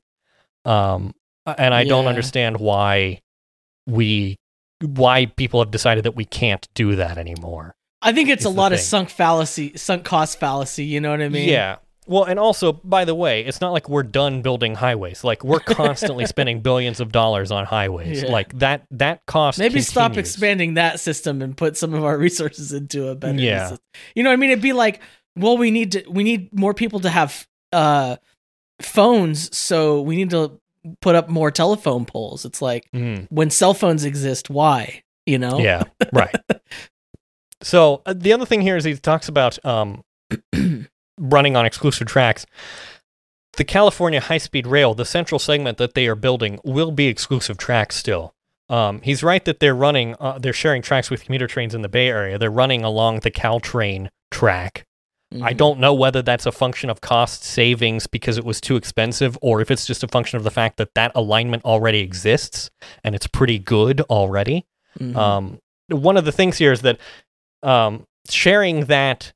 [0.66, 1.14] Um,
[1.58, 3.22] and I don't understand why
[3.88, 4.38] we
[4.82, 7.76] why people have decided that we can't do that anymore.
[8.02, 10.86] I think it's a lot of sunk fallacy, sunk cost fallacy.
[10.86, 11.50] You know what I mean?
[11.50, 11.78] Yeah.
[12.10, 15.24] Well, and also, by the way, it's not like we're done building highways.
[15.24, 18.24] Like we're constantly spending billions of dollars on highways.
[18.24, 18.32] Yeah.
[18.32, 22.74] Like that that cost Maybe stop expanding that system and put some of our resources
[22.74, 23.38] into a better.
[23.39, 23.67] Yeah.
[23.69, 23.86] system.
[24.15, 24.50] You know what I mean?
[24.50, 25.02] It'd be like,
[25.36, 28.15] well, we need to, we need more people to have uh
[28.82, 30.60] phones, so we need to
[31.02, 32.43] put up more telephone poles.
[32.45, 33.28] It's like Mm.
[33.30, 35.04] when cell phones exist, why?
[35.28, 35.60] You know?
[35.60, 36.36] Yeah, right.
[37.62, 40.02] So uh, the other thing here is he talks about um,
[41.20, 42.46] running on exclusive tracks.
[43.58, 47.58] The California high speed rail, the central segment that they are building, will be exclusive
[47.58, 48.34] tracks still.
[48.70, 51.90] Um, he's right that they're running, uh, they're sharing tracks with commuter trains in the
[51.90, 52.38] Bay Area.
[52.38, 54.86] They're running along the Caltrain track.
[55.44, 55.58] I Mhm.
[55.58, 59.62] don't know whether that's a function of cost savings because it was too expensive, or
[59.62, 62.70] if it's just a function of the fact that that alignment already exists
[63.04, 64.66] and it's pretty good already.
[65.00, 65.16] Mhm.
[65.16, 66.98] Um, one of the things here is that
[67.62, 69.34] um, sharing that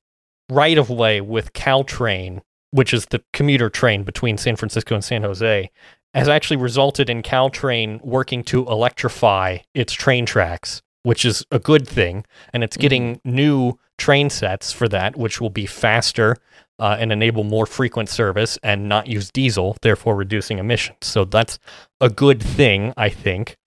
[0.54, 5.24] right of way with Caltrain, which is the commuter train between San Francisco and San
[5.24, 5.70] Jose,
[6.14, 11.88] has actually resulted in Caltrain working to electrify its train tracks, which is a good
[11.88, 12.24] thing.
[12.54, 16.38] And it's getting new train sets for that, which will be faster
[16.80, 20.98] uh, and enable more frequent service and not use diesel, therefore reducing emissions.
[21.02, 21.58] So that's
[22.00, 23.58] a good thing, I think.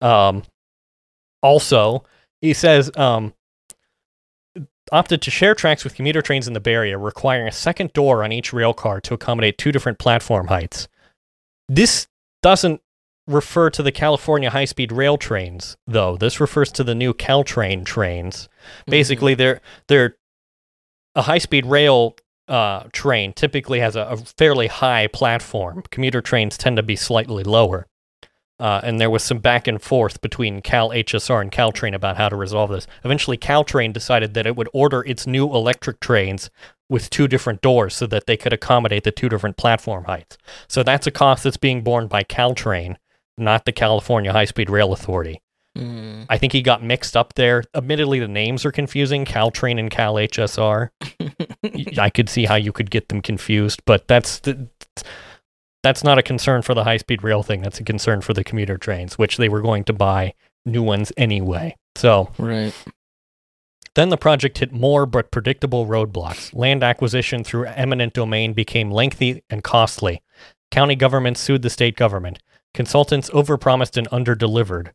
[0.00, 0.42] Um,
[1.42, 2.04] also,
[2.40, 3.34] he says um,
[4.92, 8.22] opted to share tracks with commuter trains in the Bay Area, requiring a second door
[8.22, 10.88] on each rail car to accommodate two different platform heights.
[11.68, 12.06] This
[12.42, 12.80] doesn't
[13.26, 16.16] refer to the California high speed rail trains, though.
[16.16, 18.48] This refers to the new Caltrain trains.
[18.86, 20.16] Basically, they're they're
[21.14, 22.16] a high speed rail
[22.48, 25.82] uh, train typically has a, a fairly high platform.
[25.90, 27.86] Commuter trains tend to be slightly lower.
[28.58, 32.28] Uh, and there was some back and forth between Cal HSR and Caltrain about how
[32.28, 32.86] to resolve this.
[33.04, 36.48] Eventually, Caltrain decided that it would order its new electric trains
[36.88, 40.38] with two different doors so that they could accommodate the two different platform heights.
[40.68, 42.96] So that's a cost that's being borne by Caltrain,
[43.36, 45.42] not the California High Speed Rail Authority.
[45.76, 46.24] Mhm.
[46.30, 47.62] I think he got mixed up there.
[47.74, 50.90] Admittedly, the names are confusing Caltrain and Cal HSR.
[51.98, 55.04] I could see how you could get them confused, but that's the, that's
[56.04, 57.62] not a concern for the high speed rail thing.
[57.62, 60.34] That's a concern for the commuter trains, which they were going to buy
[60.64, 61.76] new ones anyway.
[61.94, 62.74] So Right.
[63.94, 66.52] then the project hit more but predictable roadblocks.
[66.54, 70.22] Land acquisition through eminent domain became lengthy and costly.
[70.70, 72.40] County governments sued the state government.
[72.74, 74.90] Consultants overpromised and underdelivered.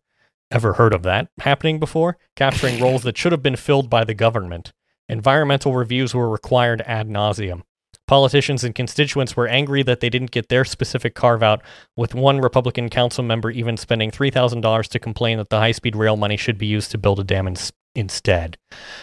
[0.51, 2.17] Ever heard of that happening before?
[2.35, 4.73] Capturing roles that should have been filled by the government.
[5.07, 7.63] Environmental reviews were required ad nauseum.
[8.11, 11.61] Politicians and constituents were angry that they didn't get their specific carve out,
[11.95, 16.17] with one Republican council member even spending $3,000 to complain that the high speed rail
[16.17, 18.57] money should be used to build a dam ins- instead.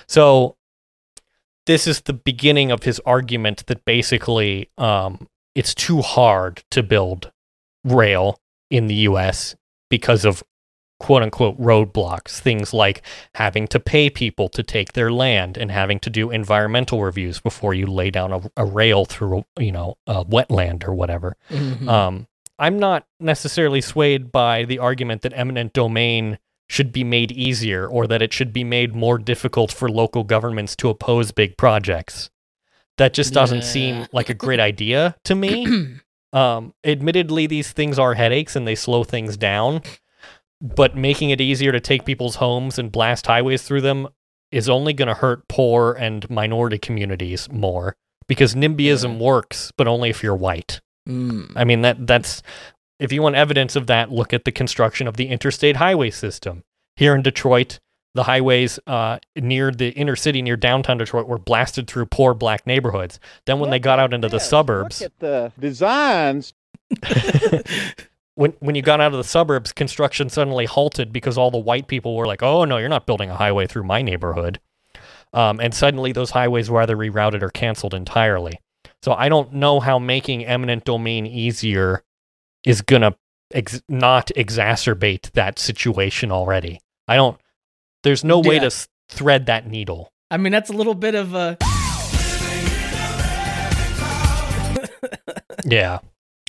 [0.06, 0.56] So,
[1.64, 7.32] this is the beginning of his argument that basically um, it's too hard to build
[7.84, 8.38] rail
[8.70, 9.56] in the US
[9.88, 10.42] because of
[11.00, 13.02] quote unquote roadblocks, things like
[13.34, 17.72] having to pay people to take their land and having to do environmental reviews before
[17.74, 21.36] you lay down a, a rail through, you know, a wetland or whatever.
[21.50, 21.88] Mhm.
[21.88, 22.26] Um,
[22.58, 28.06] I'm not necessarily swayed by the argument that eminent domain should be made easier or
[28.08, 32.30] that it should be made more difficult for local governments to oppose big projects.
[32.96, 33.62] That just doesn't Yeah.
[33.64, 35.66] seem like a great idea to me.
[36.30, 39.80] Um, admittedly, these things are headaches and they slow things down,
[40.60, 44.08] but making it easier to take people's homes and blast highways through them
[44.50, 50.10] is only going to hurt poor and minority communities more because NIMBYism works, but only
[50.10, 50.80] if you're white.
[51.08, 51.52] Mm.
[51.56, 52.42] I mean that that's
[52.98, 56.64] if you want evidence of that, look at the construction of the interstate highway system
[56.96, 57.78] here in Detroit.
[58.14, 62.66] The highways uh, near the inner city, near downtown Detroit, were blasted through poor black
[62.66, 63.20] neighborhoods.
[63.46, 66.54] Then, when they got out into the suburbs, Look at the designs.
[68.38, 71.88] when when you got out of the suburbs, construction suddenly halted because all the white
[71.88, 74.60] people were like, "Oh no, you're not building a highway through my neighborhood,"
[75.32, 78.60] um, and suddenly those highways were either rerouted or canceled entirely.
[79.02, 82.04] So I don't know how making eminent domain easier
[82.64, 83.16] is gonna
[83.52, 86.80] ex- not exacerbate that situation already.
[87.08, 87.40] I don't.
[88.04, 88.60] There's no way Yeah.
[88.60, 90.12] to s- thread that needle.
[90.30, 91.56] I mean, that's a little bit of a.
[95.64, 95.98] Yeah,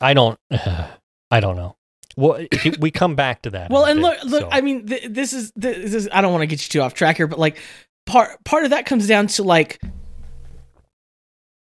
[0.02, 0.40] I don't.
[1.32, 1.76] I don't know.
[2.18, 2.46] Well,
[2.80, 3.70] we come back to that.
[3.70, 4.42] Well, and look, bit, look.
[4.42, 4.50] so.
[4.52, 6.10] I mean, th- this is this is.
[6.12, 7.58] I don't want to get you too off track here, but like,
[8.06, 9.80] part part of that comes down to like,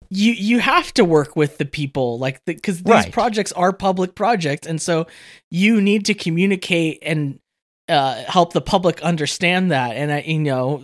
[0.09, 3.11] you you have to work with the people, like, because these Right.
[3.11, 5.07] projects are public projects, and so
[5.49, 7.39] you need to communicate and
[7.87, 10.83] uh, help the public understand that, and uh, you know,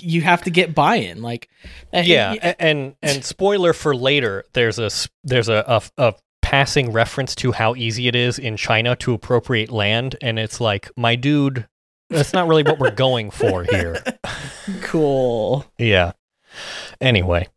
[0.00, 1.48] you have to get buy-in, like,
[1.92, 4.44] uh, yeah, y- a- and and spoiler for later.
[4.52, 4.90] There's a
[5.24, 5.64] there's a,
[5.98, 6.14] a a
[6.48, 10.90] passing reference to how easy it is in China to appropriate land, and it's like,
[10.96, 11.68] my dude,
[12.08, 14.02] that's not really what we're going for here.
[14.80, 15.66] cool.
[15.76, 16.12] Yeah.
[17.02, 17.48] Anyway,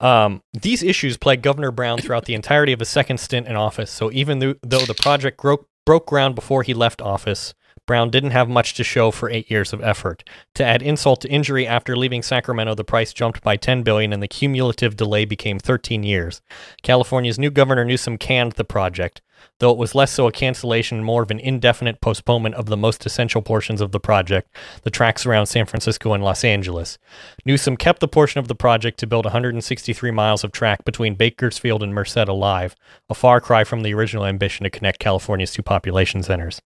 [0.00, 3.90] um, these issues plagued Governor Brown throughout the entirety of his second stint in office.
[3.90, 7.54] So even though, though the project gro- broke ground before he left office,
[7.90, 10.22] Brown didn't have much to show for eight years of effort.
[10.54, 14.22] To add insult to injury, after leaving Sacramento, the price jumped by 10 billion, and
[14.22, 16.40] the cumulative delay became 13 years.
[16.84, 19.22] California's new governor Newsom canned the project,
[19.58, 23.04] though it was less so a cancellation more of an indefinite postponement of the most
[23.06, 26.96] essential portions of the project, the tracks around San Francisco and Los Angeles.
[27.44, 31.82] Newsom kept the portion of the project to build 163 miles of track between Bakersfield
[31.82, 32.76] and Merced alive,
[33.08, 36.62] a far cry from the original ambition to connect California's two population centers.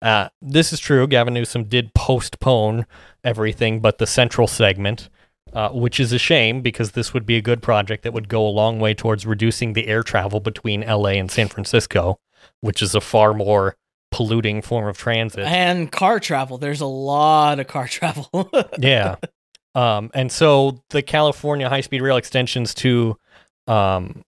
[0.00, 1.06] Uh, this is true.
[1.06, 2.86] Gavin Newsom did postpone
[3.24, 5.08] everything but the central segment,
[5.52, 8.46] uh, which is a shame because this would be a good project that would go
[8.46, 12.18] a long way towards reducing the air travel between LA and San Francisco,
[12.60, 13.76] which is a far more
[14.10, 15.44] polluting form of transit.
[15.44, 16.58] And car travel.
[16.58, 18.50] There's a lot of car travel.
[18.78, 19.16] yeah.
[19.74, 23.16] Um, and so the California high speed rail extensions to
[23.66, 24.24] um,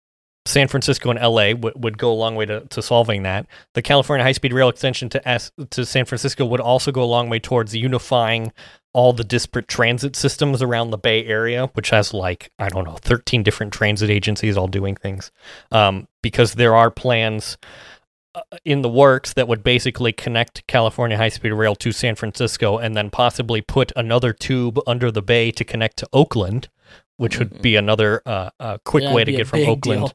[0.47, 3.47] San Francisco and LA w- would go a long way to, to solving that.
[3.73, 7.05] The California high speed rail extension to S- to San Francisco would also go a
[7.05, 8.51] long way towards unifying
[8.93, 12.95] all the disparate transit systems around the Bay Area, which has like, I don't know,
[13.01, 15.31] 13 different transit agencies all doing things.
[15.71, 17.57] Um, because there are plans
[18.35, 22.77] uh, in the works that would basically connect California high speed rail to San Francisco
[22.77, 26.69] and then possibly put another tube under the bay to connect to Oakland,
[27.17, 30.01] which would be another uh, uh, quick Yeah, way to get from Oakland.
[30.07, 30.13] deal.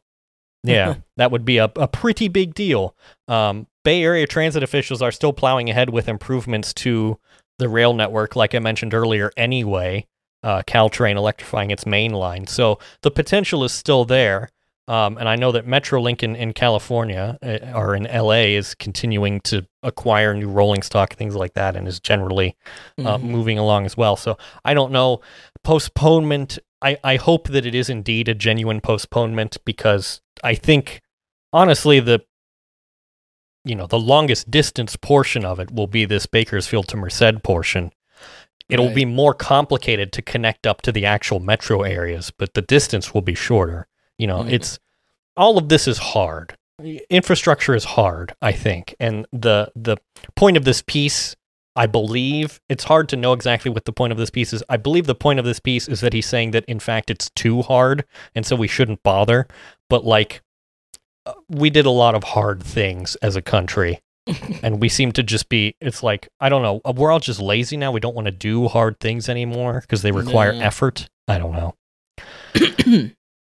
[0.63, 2.95] Yeah, that would be a, a pretty big deal.
[3.29, 7.19] Um, Bay Area transit officials are still plowing ahead with improvements to
[7.59, 10.07] the rail network, like I mentioned earlier, anyway.
[10.43, 12.47] Uh, Caltrain electrifying its main line.
[12.47, 14.49] So the potential is still there.
[14.89, 19.41] Um, and I know that Metrolink in, in California uh, or in LA is continuing
[19.43, 22.57] to acquire new rolling stock, things like that, and is generally
[22.99, 23.23] uh, Mhm.
[23.23, 24.17] moving along as well.
[24.17, 25.21] So I don't know.
[25.63, 31.01] Postponement, I, I hope that it is indeed a genuine postponement because I think,
[31.53, 32.21] honestly, the
[33.65, 37.93] you know the longest distance portion of it will be this Bakersfield to Merced portion.
[38.69, 38.95] It'll Right.
[38.95, 43.21] be more complicated to connect up to the actual metro areas, but the distance will
[43.21, 43.87] be shorter.
[44.17, 44.53] You know, Mhm.
[44.53, 44.79] it's
[45.37, 46.57] all of this is hard.
[47.11, 49.99] Infrastructure is hard, I think, and the the
[50.37, 51.37] point of this piece,
[51.77, 54.63] I believe, it's hard to know exactly what the point of this piece is.
[54.71, 57.29] I believe the point of this piece is that he's saying that in fact it's
[57.31, 59.47] too hard, and so we shouldn't bother.
[59.91, 60.41] But like,
[61.27, 64.01] uh, we did a lot of hard things as a country,
[64.63, 65.75] and we seem to just be.
[65.83, 66.81] It's like I don't know.
[66.87, 67.93] uh, We're all just lazy now.
[67.93, 70.65] We don't want to do hard things anymore because they require Yeah.
[70.65, 71.09] effort.
[71.29, 71.75] I don't know.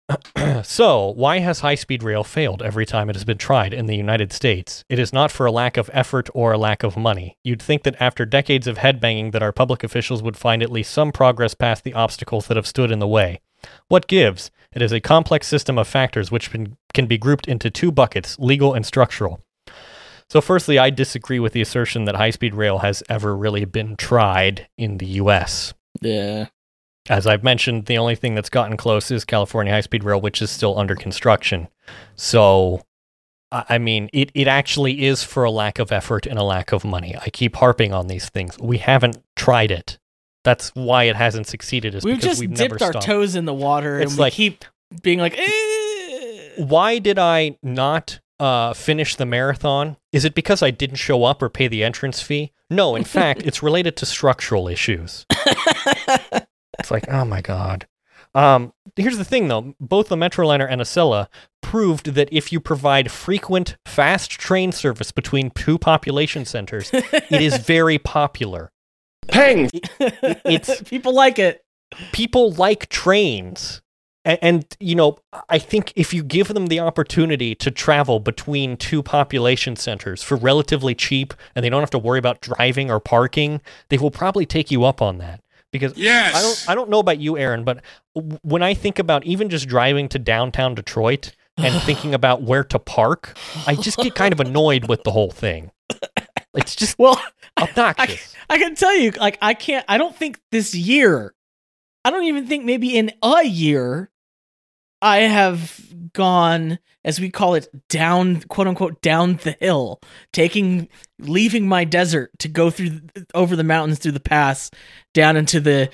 [0.63, 3.95] so, why has high speed rail failed every time it has been tried in the
[3.95, 4.83] United States?
[4.89, 7.37] It is not for a lack of effort or a lack of money.
[7.43, 10.91] You'd think that after decades of headbanging that our public officials would find at least
[10.91, 13.39] some progress past the obstacles that have stood in the way.
[13.87, 14.51] What gives?
[14.75, 18.37] It is a complex system of factors which can, can be grouped into two buckets,
[18.39, 19.39] legal and structural.
[20.29, 23.95] So, firstly, I disagree with the assertion that high speed rail has ever really been
[23.95, 25.73] tried in the US.
[26.01, 26.47] yeah.
[27.09, 30.41] As I've mentioned, the only thing that's gotten close is California High Speed Rail, which
[30.41, 31.67] is still under construction.
[32.15, 32.81] So,
[33.51, 36.71] I I mean, it, it actually is for a lack of effort and a lack
[36.71, 37.15] of money.
[37.17, 38.57] I keep harping on these things.
[38.57, 39.99] We haven't tried it.
[40.43, 41.95] That's why it hasn't succeeded.
[41.95, 43.05] Is We've because just we've dipped never our stopped.
[43.05, 44.65] toes in the water It's and we like- keep
[45.01, 46.49] being like, eh.
[46.57, 49.97] Why did I not uh, finish the marathon?
[50.11, 52.51] Is it because I didn't show up or pay the entrance fee?
[52.69, 55.25] No, in fact, it's related to structural issues.
[56.79, 57.87] It's like, oh my god.
[58.35, 59.75] Um, here's the thing, though.
[59.79, 61.27] Both the Metroliner and Acela
[61.61, 67.57] proved that if you provide frequent, fast train service between two population centers, it is
[67.65, 68.71] very popular.
[69.27, 69.71] Pangs.
[69.99, 71.63] It's- people like it.
[72.11, 73.81] People like trains.
[74.25, 75.17] and, and you know,
[75.49, 80.35] I think if you give them the opportunity to travel between two population centers for
[80.35, 84.45] relatively cheap, and they don't have to worry about driving or parking, they will probably
[84.45, 85.41] take you up on that.
[85.71, 86.35] Because Yes.
[86.35, 87.83] I don't, I don't know about you, Aaron, but
[88.43, 92.79] when I think about even just driving to downtown Detroit and thinking about where to
[92.79, 93.35] park,
[93.67, 95.71] I just get kind of annoyed with the whole thing.
[96.55, 97.21] It's just Well,
[97.59, 98.35] obnoxious.
[98.49, 101.33] I can tell you, like, I can't, I don't think this year,
[102.05, 104.09] I don't even think maybe in a year,
[105.01, 105.81] I have
[106.13, 109.99] gone, as we call it, down, quote unquote, down the hill,
[110.31, 110.87] taking,
[111.19, 113.01] leaving my desert to go through,
[113.33, 114.69] over the mountains, through the pass,
[115.13, 115.89] down into the,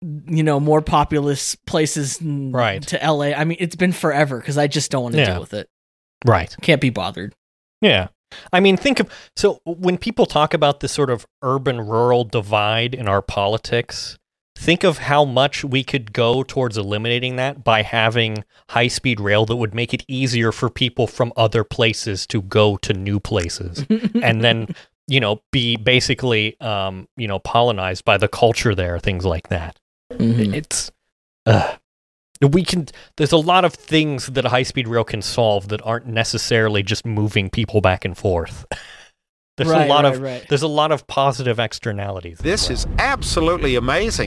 [0.00, 2.82] you know, more populous places Right.
[2.88, 3.32] to LA.
[3.34, 5.32] I mean, it's been forever because I just don't want to Yeah.
[5.32, 5.68] deal with it.
[6.26, 6.54] right.
[6.62, 7.34] Can't be bothered.
[7.82, 8.08] Yeah.
[8.52, 12.94] I mean, think of so when people talk about this sort of urban rural divide
[12.94, 14.18] in our politics,
[14.56, 19.44] think of how much we could go towards eliminating that by having high speed rail
[19.46, 23.84] that would make it easier for people from other places to go to new places
[24.22, 24.74] and then,
[25.06, 29.78] you know, be basically, um, you know, pollinized by the culture there, things like that.
[30.12, 30.54] Mhm.
[30.54, 30.90] It's,
[31.46, 31.76] uh,
[32.40, 35.80] we can, there's a lot of things that a high speed rail can solve that
[35.84, 38.66] aren't necessarily just moving people back and forth.
[39.56, 40.46] there's Right, a lot right, of, right.
[40.48, 42.38] there's a lot of positive externalities.
[42.38, 44.26] This is absolutely amazing.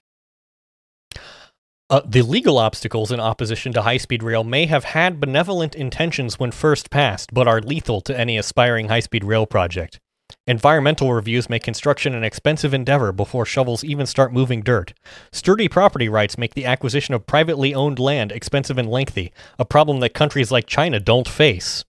[1.90, 6.38] Uh, the legal obstacles in opposition to high speed rail may have had benevolent intentions
[6.38, 10.00] when first passed, but are lethal to any aspiring high speed rail project.
[10.48, 14.94] Environmental reviews make construction an expensive endeavor before shovels even start moving dirt.
[15.34, 20.00] Sturdy property rights make the acquisition of privately owned land expensive and lengthy, a problem
[20.00, 21.84] that countries like China don't face.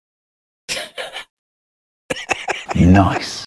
[2.74, 3.44] Nice.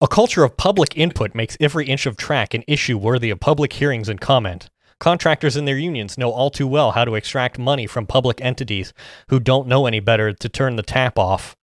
[0.00, 3.74] A culture of public input makes every inch of track an issue worthy of public
[3.74, 4.68] hearings and comment.
[4.98, 8.92] Contractors and their unions know all too well how to extract money from public entities
[9.28, 11.56] who don't know any better to turn the tap off.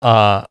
[0.00, 0.44] Uh,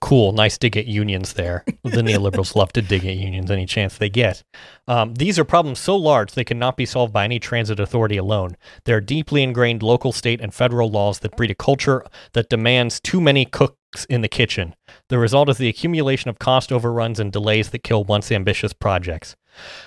[0.00, 1.64] cool, nice dig at unions there.
[1.84, 4.42] The neoliberals love to dig at unions any chance they get.
[4.86, 8.56] Um, these are problems so large they cannot be solved by any transit authority alone.
[8.84, 13.00] There are deeply ingrained local, state, and federal laws that breed a culture that demands
[13.00, 14.74] too many cooks in the kitchen.
[15.08, 19.36] The result is the accumulation of cost overruns and delays that kill once ambitious projects.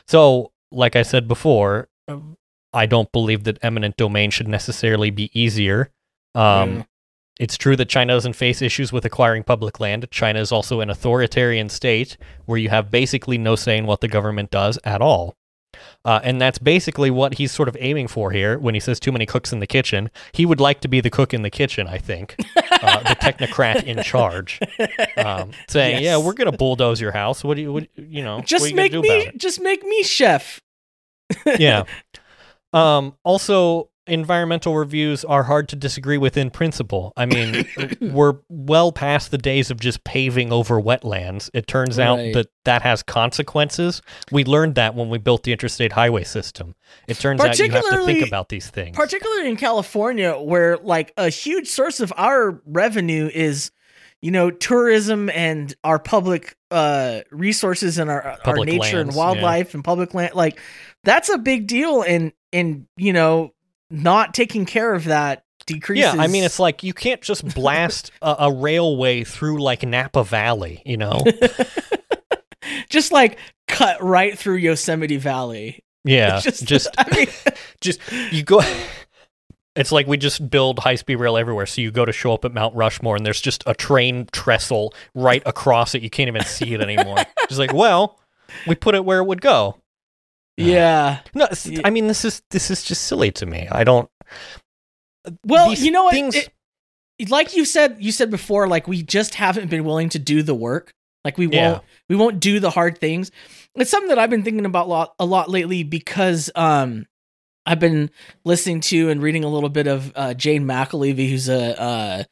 [0.08, 2.38] So, like I said before, um,
[2.74, 5.92] I don't believe that eminent domain should necessarily be easier.
[6.34, 6.84] Um, Yeah.
[7.40, 10.08] It's true that China doesn't face issues with acquiring public land.
[10.12, 14.08] China is also an authoritarian state where you have basically no say in what the
[14.08, 15.36] government does at all.
[16.04, 19.12] Uh, and that's basically what he's sort of aiming for here when he says too
[19.12, 20.10] many cooks in the kitchen.
[20.32, 23.84] He would like to be the cook in the kitchen, I think, uh, the technocrat
[23.84, 24.60] in charge,
[25.18, 27.44] um, saying, "Yeah, we're going to bulldoze your house.
[27.44, 30.60] What do you, what, you know, Just you make me, just make me chef.
[31.60, 31.84] yeah.
[32.74, 37.14] Um, also, environmental reviews are hard to disagree with in principle.
[37.16, 37.68] I mean,
[38.02, 41.49] we're well past the days of just paving over wetlands.
[41.54, 44.02] It turns out that that has consequences.
[44.32, 46.76] We learned that when we built the interstate highway system.
[47.08, 48.95] It turns out you have to think about these things.
[48.95, 53.72] particularly in California, where like a huge source of our revenue is,
[54.22, 59.74] you know, tourism and our public uh resources and our our nature lands, and wildlife
[59.74, 60.34] and public land.
[60.34, 60.60] Like
[61.04, 63.54] that's a big deal, and and you know,
[63.92, 66.16] not taking care of that decreases.
[66.16, 70.24] yeah, I mean, it's like you can't just blast a, a railway through like Napa
[70.24, 71.24] Valley, you know?
[72.89, 73.38] just like
[73.68, 75.84] cut right through Yosemite Valley.
[76.04, 77.28] Yeah, just, just I mean,
[77.80, 78.00] just
[78.32, 78.62] you go
[79.76, 82.44] it's like we just build high speed rail everywhere so you go to show up
[82.46, 86.44] at mount rushmore and there's just a train trestle right across it you can't even
[86.44, 87.18] see it anymore
[87.48, 88.20] just like well
[88.68, 89.81] we put it where it would go
[90.66, 91.20] yeah.
[91.34, 91.82] no Yeah.
[91.84, 94.09] i mean this is this is just silly to me i don't
[95.45, 96.14] Well, you know what?
[96.14, 96.53] things- It-
[97.30, 100.55] like you said, you said before, like we just haven't been willing to do the
[100.55, 100.95] work.
[101.24, 103.30] Like we won't, we won't do the hard things.
[103.76, 107.05] It's something that I've been thinking about lot, a lot lately because um,
[107.64, 108.09] I've been
[108.43, 112.24] listening to and reading a little bit of uh, Jane McAlevey, who's a uh,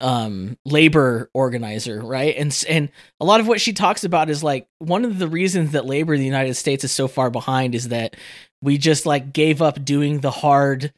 [0.00, 2.34] um, labor organizer, right?
[2.36, 2.88] And and
[3.20, 6.14] a lot of what she talks about is like one of the reasons that labor
[6.14, 8.14] in the United States is so far behind is that
[8.62, 10.92] we just like gave up doing the hard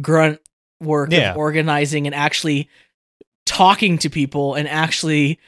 [0.00, 0.40] grunt
[0.80, 1.32] work Yeah.
[1.32, 2.68] of organizing and actually
[3.46, 5.38] talking to people and actually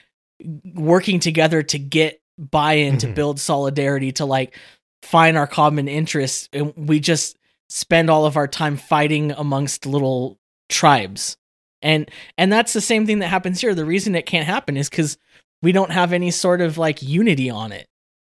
[0.74, 3.14] working together to get buy-in to Mhm.
[3.14, 4.56] build solidarity to like
[5.02, 7.36] find our common interests and we just
[7.68, 10.38] spend all of our time fighting amongst little
[10.68, 11.36] tribes
[11.82, 14.88] and and that's the same thing that happens here the reason it can't happen is
[14.88, 15.16] because
[15.62, 17.86] we don't have any sort of like unity on it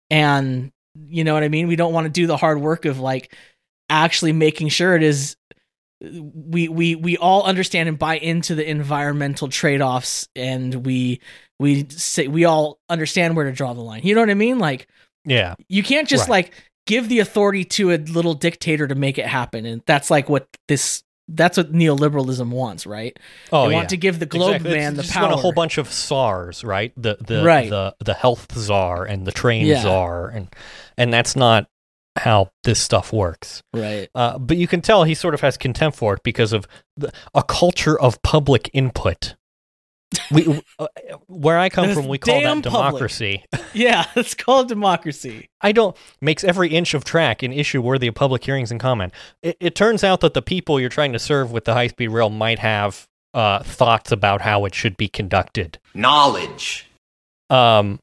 [0.10, 0.72] and
[1.08, 3.34] you know what i mean we don't want to do the hard work of like
[3.90, 5.36] actually making sure it is
[6.02, 11.22] we we we all understand and buy into the environmental trade-offs and we
[11.60, 14.02] we say we all understand where to draw the line.
[14.04, 14.60] You know what I mean?
[14.60, 14.88] Like
[15.24, 15.56] Yeah.
[15.70, 16.48] you can't just Right.
[16.48, 16.54] like
[16.88, 20.46] give the authority to a little dictator to make it happen and that's like what
[20.68, 23.18] this that's what neoliberalism wants, right?
[23.52, 23.76] Oh, they yeah.
[23.78, 24.72] want to give the globe Exactly.
[24.72, 25.24] It's man the just power.
[25.24, 26.92] want a whole bunch of czars, right?
[26.98, 27.70] The the Right.
[27.70, 29.82] the the health czar and the train Yeah.
[29.84, 30.48] czar, and
[30.98, 31.68] and that's not
[32.18, 33.64] how this stuff works.
[33.74, 34.08] right.
[34.14, 37.12] Uh, but you can tell he sort of has contempt for it because of the,
[37.34, 39.36] a culture of public input.
[40.32, 40.88] We, uh,
[41.28, 42.90] where I come from, we call damn that public.
[42.90, 43.46] democracy.
[43.74, 45.50] Yeah, it's called democracy.
[45.62, 49.14] I don't makes every inch of track an issue worthy of public hearings and comment.
[49.42, 52.10] It, it turns out that the people you're trying to serve with the high speed
[52.10, 55.80] rail might have uh, thoughts about how it should be conducted.
[55.96, 56.88] Knowledge.
[57.50, 58.00] Um,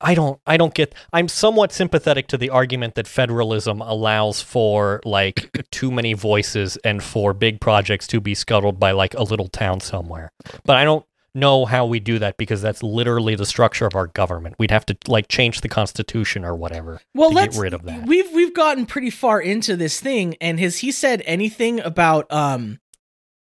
[0.00, 0.40] I don't.
[0.46, 0.94] I don't get.
[1.12, 7.02] I'm somewhat sympathetic to the argument that federalism allows for like too many voices and
[7.02, 10.30] for big projects to be scuttled by like a little town somewhere.
[10.64, 14.08] But I don't know how we do that because that's literally the structure of our
[14.08, 14.56] government.
[14.58, 17.82] We'd have to like change the constitution or whatever Well, to let's get rid of
[17.84, 18.06] that.
[18.06, 22.78] We've we've gotten pretty far into this thing, and has he said anything about um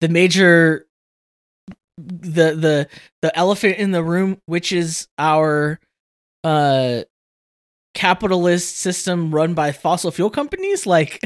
[0.01, 0.86] the major
[1.97, 2.88] the the
[3.22, 5.78] the elephant in the room, which is our
[6.45, 7.03] uh
[7.95, 10.86] capitalist system run by fossil fuel companies?
[10.86, 11.20] Like,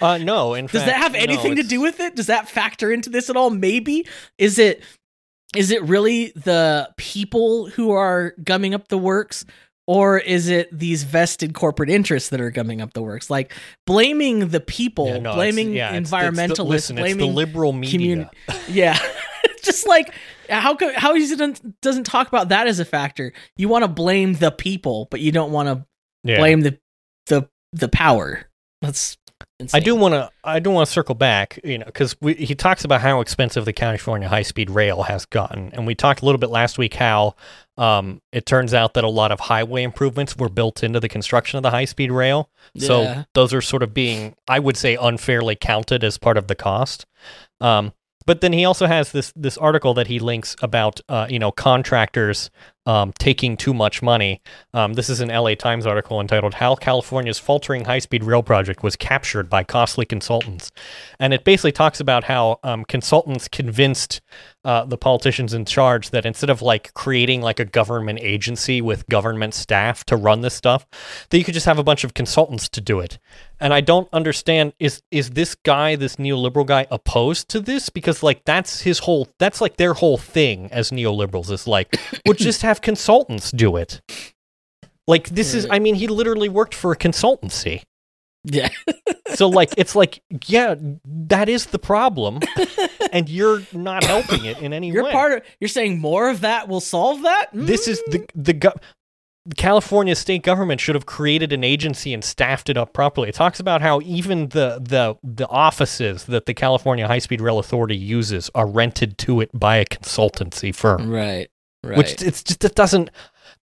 [0.00, 2.16] Uh, no, in does fact, that have no, anything to do with it?
[2.16, 3.50] Does that factor into this at all?
[3.50, 4.06] Maybe
[4.38, 4.82] is it
[5.54, 9.44] is it really the people who are gumming up the works?
[9.88, 13.28] Or is it these vested corporate interests that are gumming up the works?
[13.28, 13.52] Like
[13.84, 17.14] blaming the people, Yeah, no, it's- blaming yeah, it's- it's the- environmentalists, listen, it's the
[17.16, 18.30] blaming liberal media.
[18.48, 18.96] communi- yeah,
[19.64, 20.14] just like
[20.50, 23.32] how co- how he doesn't doesn't talk about that as a factor.
[23.56, 25.86] You want to blame the people, but you don't want to
[26.24, 26.38] Yeah.
[26.38, 26.78] blame the
[27.26, 28.48] the the power.
[28.80, 29.16] That's
[29.72, 30.30] I do want to.
[30.44, 33.72] I do want to circle back, you know, because he talks about how expensive the
[33.72, 37.34] California high speed rail has gotten, and we talked a little bit last week how
[37.76, 41.56] um, it turns out that a lot of highway improvements were built into the construction
[41.58, 42.50] of the high speed rail.
[42.76, 46.54] So those are sort of being, I would say, unfairly counted as part of the
[46.56, 47.06] cost.
[47.60, 47.92] Um,
[48.26, 51.52] but then he also has this this article that he links about, uh, you know,
[51.52, 52.50] contractors
[52.86, 54.40] um, taking too much money.
[54.74, 58.82] Um, this is an LA Times article entitled "How California's Faltering High Speed Rail Project
[58.82, 60.70] Was Captured by Costly Consultants,"
[61.18, 64.20] and it basically talks about how um, consultants convinced
[64.64, 69.06] uh, the politicians in charge that instead of like creating like a government agency with
[69.08, 70.86] government staff to run this stuff,
[71.30, 73.18] that you could just have a bunch of consultants to do it.
[73.58, 77.88] And I don't understand is is this guy, this neoliberal guy, opposed to this?
[77.88, 82.34] Because like that's his whole that's like their whole thing as neoliberals is like, well
[82.34, 84.00] just have consultants do it.
[85.06, 87.82] Like this is I mean, he literally worked for a consultancy.
[88.44, 88.68] Yeah.
[89.34, 92.40] So like it's like, yeah, that is the problem.
[93.12, 94.94] and you're not helping it in any way.
[94.94, 95.42] You're part of.
[95.60, 97.48] You're saying more of that will solve that.
[97.52, 98.28] this is the mm.
[98.34, 98.74] the go-
[99.56, 103.28] California state government should have created an agency and staffed it up properly.
[103.28, 107.58] It talks about how even the the the offices that the California High Speed Rail
[107.58, 111.50] Authority uses are rented to it by a consultancy firm, right.
[111.84, 111.96] Right.
[111.98, 113.10] which it's just it doesn't.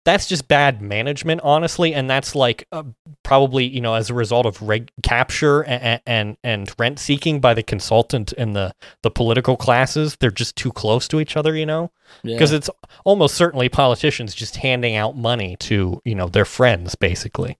[0.05, 2.83] That's just bad management, honestly, and that's like uh,
[3.23, 7.53] probably you know as a result of reg- capture and, and and rent seeking by
[7.53, 10.17] the consultant and the the political classes.
[10.19, 11.89] They're just too close to each other, you know
[12.21, 12.35] Yeah.
[12.35, 12.69] because it's
[13.05, 17.57] almost certainly politicians just handing out money to you know their friends basically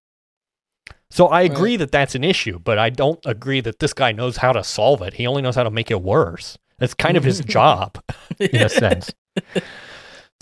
[1.10, 4.36] so i agree that that's an issue but i don't agree that this guy knows
[4.38, 7.24] how to solve it he only knows how to make it worse it's kind of
[7.24, 7.98] his job
[8.38, 9.12] in a sense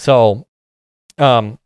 [0.03, 0.49] so
[1.19, 1.59] um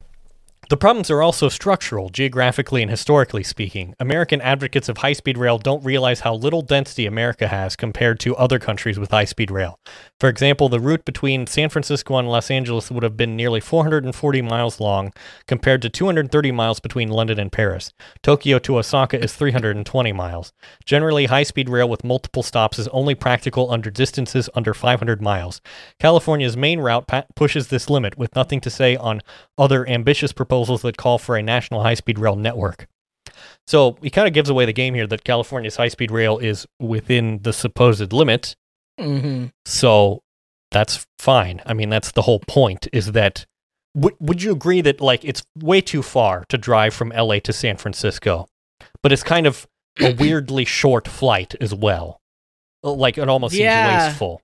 [0.69, 3.95] the problems are also structural, geographically and historically speaking.
[4.01, 8.35] American advocates of high speed rail don't realize how little density America has compared to
[8.35, 9.79] other countries with high speed rail.
[10.19, 14.43] For example, the route between San Francisco and Los Angeles would have been nearly 440
[14.43, 15.13] miles long
[15.47, 17.93] compared to 230 miles between London and Paris.
[18.25, 20.53] Tokyo to Osaka is 320 miles.
[20.85, 25.61] Generally, high speed rail with multiple stops is only practical under distances under 500 miles.
[26.01, 29.23] California's main route pa- pushes this limit, with nothing to say on
[29.57, 32.87] other ambitious proposals that call for a national high speed rail network.
[33.67, 36.67] So he kind of gives away the game here that California's high speed rail is
[36.81, 38.55] within the supposed limit.
[38.99, 40.23] hmm So
[40.71, 41.61] that's fine.
[41.67, 43.45] I mean, that's the whole point is that
[43.95, 47.53] w- would you agree that like it's way too far to drive from LA to
[47.53, 48.47] San Francisco,
[49.03, 49.67] but it's kind of
[50.01, 52.21] a weirdly short flight as well.
[52.83, 53.99] Like it almost Yeah.
[53.99, 54.41] seems wasteful.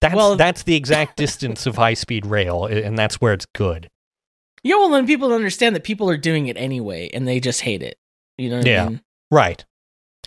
[0.00, 3.88] That's Well- that's the exact distance of high speed rail, and that's where it's good.
[4.64, 7.82] Yeah, well, then people understand that people are doing it anyway, and they just hate
[7.82, 7.98] it.
[8.38, 8.84] You know what Yeah.
[8.84, 9.00] I mean?
[9.30, 9.64] Right.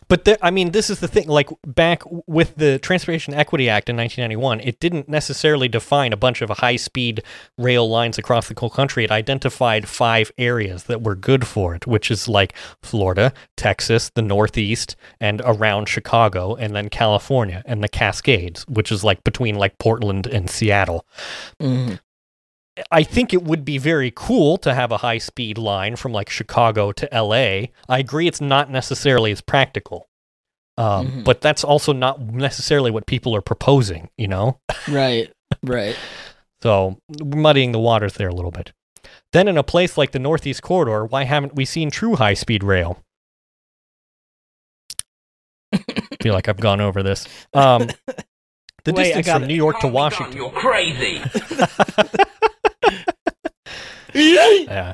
[0.09, 1.27] But the, I mean, this is the thing.
[1.27, 6.41] Like back with the Transportation Equity Act in 1991, it didn't necessarily define a bunch
[6.43, 7.23] of high-speed
[7.57, 9.03] rail lines across the whole country.
[9.03, 14.21] It identified five areas that were good for it, which is like Florida, Texas, the
[14.21, 19.79] Northeast, and around Chicago, and then California and the Cascades, which is like between like
[19.79, 21.07] Portland and Seattle.
[21.59, 21.99] Mhm.
[22.91, 26.29] I think it would be very cool to have a high speed line from like
[26.29, 27.67] Chicago to LA.
[27.89, 30.07] I agree it's not necessarily as practical.
[30.77, 31.23] Um, Mhm.
[31.23, 34.59] But that's also not necessarily what people are proposing, you know?
[34.87, 35.31] Right.
[35.63, 35.95] Right.
[36.63, 38.71] So we're muddying the waters there a little bit.
[39.31, 42.63] Then in a place like the Northeast Corridor, why haven't we seen true high speed
[42.63, 43.03] rail?
[45.71, 45.77] I
[46.23, 47.27] feel like I've gone over this.
[47.53, 47.89] Um,
[48.85, 49.47] the Wait, distance from it.
[49.47, 50.35] New York to Washington.
[50.35, 51.21] You're crazy.
[54.13, 54.93] Yeah.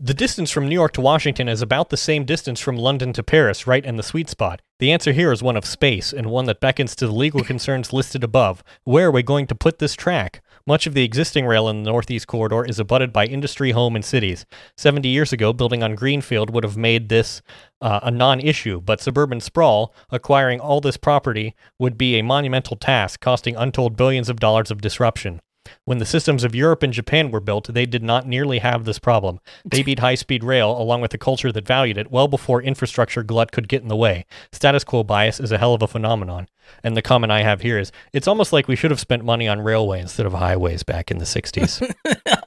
[0.00, 3.22] The distance from New York to Washington is about the same distance from London to
[3.22, 4.60] Paris, right in the sweet spot.
[4.78, 7.92] The answer here is one of space, and one that beckons to the legal concerns
[7.92, 8.64] listed above.
[8.84, 10.42] Where are we going to put this track?
[10.66, 14.04] Much of the existing rail in the Northeast Corridor is abutted by industry, home, and
[14.04, 14.46] cities.
[14.78, 17.42] 70 years ago, building on Greenfield would have made this
[17.82, 22.76] uh, a non issue, but suburban sprawl, acquiring all this property, would be a monumental
[22.76, 25.40] task, costing untold billions of dollars of disruption.
[25.84, 28.98] When the systems of Europe and Japan were built, they did not nearly have this
[28.98, 29.40] problem.
[29.64, 33.22] They beat high speed rail, along with a culture that valued it, well before infrastructure
[33.22, 34.26] glut could get in the way.
[34.52, 36.48] Status quo bias is a hell of a phenomenon.
[36.82, 39.48] And the comment I have here is it's almost like we should have spent money
[39.48, 41.94] on railway instead of highways back in the 60s.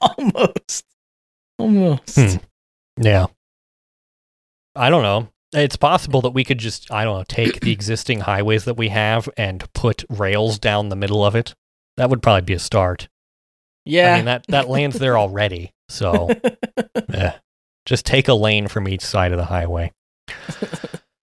[0.00, 0.84] Almost.
[1.58, 2.16] Almost.
[2.16, 2.36] Hmm.
[2.96, 3.26] yeah.
[4.74, 5.28] I don't know.
[5.52, 8.90] It's possible that we could just, I don't know, take the existing highways that we
[8.90, 11.54] have and put rails down the middle of it.
[11.98, 13.08] That would probably be a start.
[13.84, 14.14] Yeah.
[14.14, 15.72] I mean that that land's there already.
[15.88, 16.28] So
[17.12, 17.32] eh,
[17.86, 19.92] just take a lane from each side of the highway.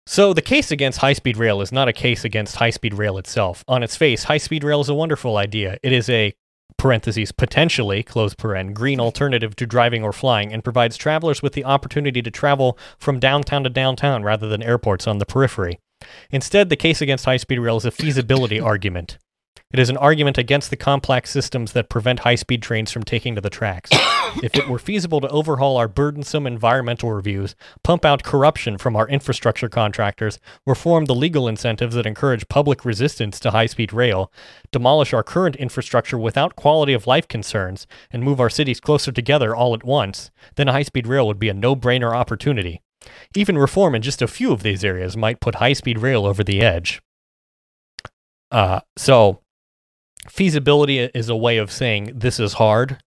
[0.07, 3.63] So the case against high-speed rail is not a case against high-speed rail itself.
[3.67, 5.79] On its face, high-speed rail is a wonderful idea.
[5.81, 6.33] It is a
[6.77, 11.65] parentheses potentially close paren green alternative to driving or flying and provides travelers with the
[11.65, 15.79] opportunity to travel from downtown to downtown rather than airports on the periphery.
[16.29, 19.17] Instead, the case against high-speed rail is a feasibility argument.
[19.75, 23.35] It is an argument against the complex systems that prevent high speed trains from taking
[23.35, 23.89] to the tracks.
[24.41, 29.05] if it were feasible to overhaul our burdensome environmental reviews, pump out corruption from our
[29.09, 34.31] infrastructure contractors, reform the legal incentives that encourage public resistance to high speed rail,
[34.71, 39.53] demolish our current infrastructure without quality of life concerns, and move our cities closer together
[39.53, 42.81] all at once, then high speed rail would be a no brainer opportunity.
[43.35, 46.45] Even reform in just a few of these areas might put high speed rail over
[46.45, 47.01] the edge.
[48.51, 49.41] Uh, so,
[50.29, 53.01] feasibility is a way of saying this is hard,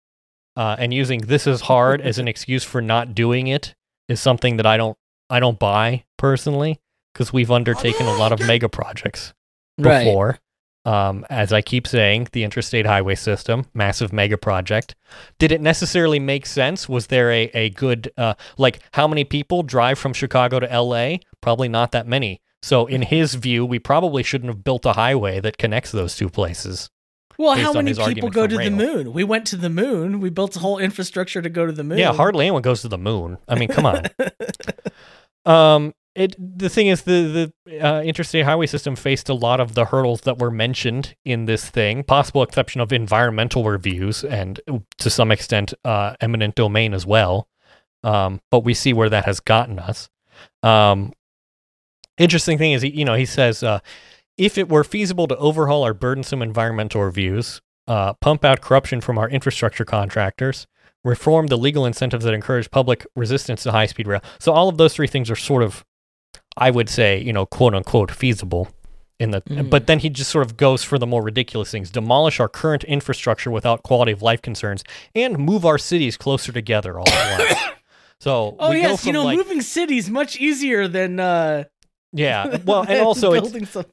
[0.56, 3.74] uh, and using this is hard as an excuse for not doing it
[4.08, 4.96] is something that I don't
[5.30, 6.80] I don't buy personally
[7.12, 9.34] because we've undertaken a lot of mega projects
[9.78, 10.04] right.
[10.04, 10.38] before.
[10.84, 14.94] Um, as I keep saying, the interstate highway system, massive mega project.
[15.38, 16.88] Did it necessarily make sense?
[16.88, 21.16] Was there a, a good, uh, like, how many people drive from Chicago to LA?
[21.42, 22.40] Probably not that many.
[22.62, 26.30] So, in his view, we probably shouldn't have built a highway that connects those two
[26.30, 26.88] places.
[27.38, 29.12] Well, how many people go to the moon?
[29.12, 30.20] We went to the moon.
[30.20, 31.98] We built a whole infrastructure to go to the moon.
[31.98, 33.38] Yeah, hardly anyone goes to the moon.
[33.46, 34.04] I mean, come on.
[35.46, 39.74] Um, it the thing is the the uh, interstate highway system faced a lot of
[39.74, 44.60] the hurdles that were mentioned in this thing, possible exception of environmental reviews and
[44.98, 47.48] to some extent uh, eminent domain as well.
[48.04, 50.10] Um, but we see where that has gotten us.
[50.62, 51.12] Um,
[52.18, 53.80] interesting thing is, he, you know, he says uh,
[54.38, 59.18] if it were feasible to overhaul our burdensome environmental reviews, uh, pump out corruption from
[59.18, 60.66] our infrastructure contractors,
[61.04, 64.20] reform the legal incentives that encourage public resistance to high speed rail.
[64.38, 65.84] So all of those three things are sort of,
[66.56, 68.68] I would say, you know, quote unquote feasible.
[69.20, 69.68] In the, Mhm.
[69.68, 72.84] but then he just sort of goes for the more ridiculous things: demolish our current
[72.84, 77.60] infrastructure without quality of life concerns, and move our cities closer together all at once.
[78.20, 81.64] So Oh we go yes, you know, like, moving cities much easier than uh
[82.12, 82.58] yeah.
[82.64, 83.92] Well, and also it's building something.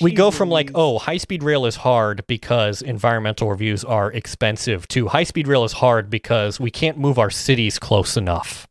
[0.00, 4.86] We go from like oh high speed rail is hard because environmental reviews are expensive
[4.88, 8.66] to high speed rail is hard because we can't move our cities close enough.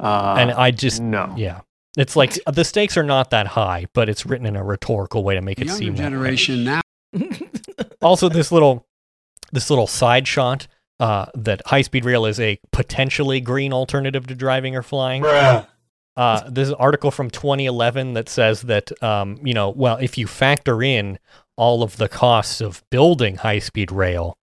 [0.00, 1.32] Uh, and i just no.
[1.36, 1.60] yeah.
[1.96, 5.34] It's like the stakes are not that high but it's written in a rhetorical way
[5.34, 6.80] to make it Younger seem that generation now.
[8.02, 8.86] also this little
[9.52, 10.66] this little side shot
[11.00, 15.22] uh, that high speed rail is a potentially green alternative to driving or flying
[16.16, 20.26] uh, there's an article from 2011 that says that, um, you know, well, if you
[20.26, 21.18] factor in
[21.56, 24.36] all of the costs of building high speed rail,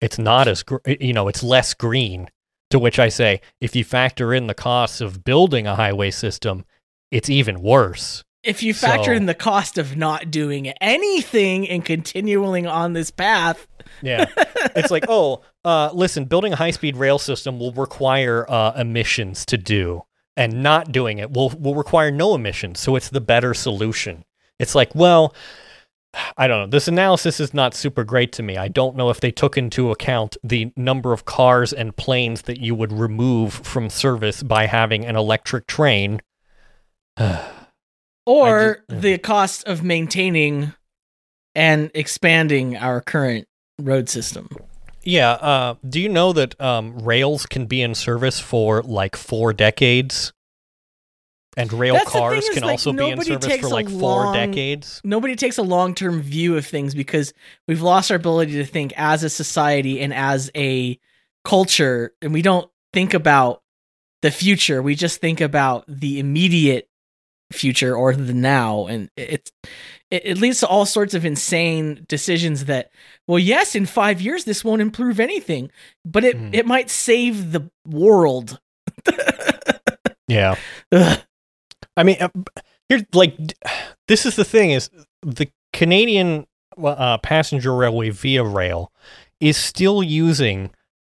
[0.00, 2.28] it's not as, gr- you know, it's less green.
[2.70, 6.64] To which I say, if you factor in the costs of building a highway system,
[7.10, 11.84] it's even worse if you factor So- in the cost of not doing anything and
[11.84, 13.66] continuing on this path,
[14.02, 14.26] Yeah.
[14.76, 19.44] it's like, oh, uh, listen, building a high speed rail system will require uh, emissions
[19.46, 20.02] to do,
[20.36, 22.80] and not doing it will, will require no emissions.
[22.80, 24.24] So it's the better solution.
[24.58, 25.34] It's like, well,
[26.36, 26.66] I don't know.
[26.66, 28.56] This analysis is not super great to me.
[28.56, 32.60] I don't know if they took into account the number of cars and planes that
[32.60, 36.20] you would remove from service by having an electric train.
[38.26, 39.00] or ju- yeah.
[39.00, 40.72] the cost of maintaining
[41.54, 43.46] and expanding our current
[43.78, 44.48] road system.
[45.02, 45.32] Yeah.
[45.32, 50.32] Uh, do you know that um, rails can be in service for like four decades?
[51.56, 54.34] And rail That's cars is, can like, also be in service for like four long-
[54.34, 55.00] decades.
[55.02, 57.34] Nobody takes a long term view of things because
[57.66, 60.98] we've lost our ability to think as a society and as a
[61.44, 63.62] culture, and we don't think about
[64.22, 64.80] the future.
[64.80, 66.88] We just think about the immediate
[67.52, 69.50] future or the now, and it's
[70.10, 72.66] it, it leads to all sorts of insane decisions.
[72.66, 72.90] That
[73.30, 75.70] well, yes, in five years this won't improve anything,
[76.04, 76.54] but it Mhm.
[76.54, 78.60] it might save the world.
[80.28, 80.54] Yeah.
[80.92, 81.18] Ugh.
[81.96, 82.16] I mean,
[82.88, 83.36] here, like,
[84.06, 84.88] this is the thing: is
[85.22, 86.46] the Canadian
[86.80, 88.92] uh, passenger railway Via Rail
[89.40, 90.70] is still using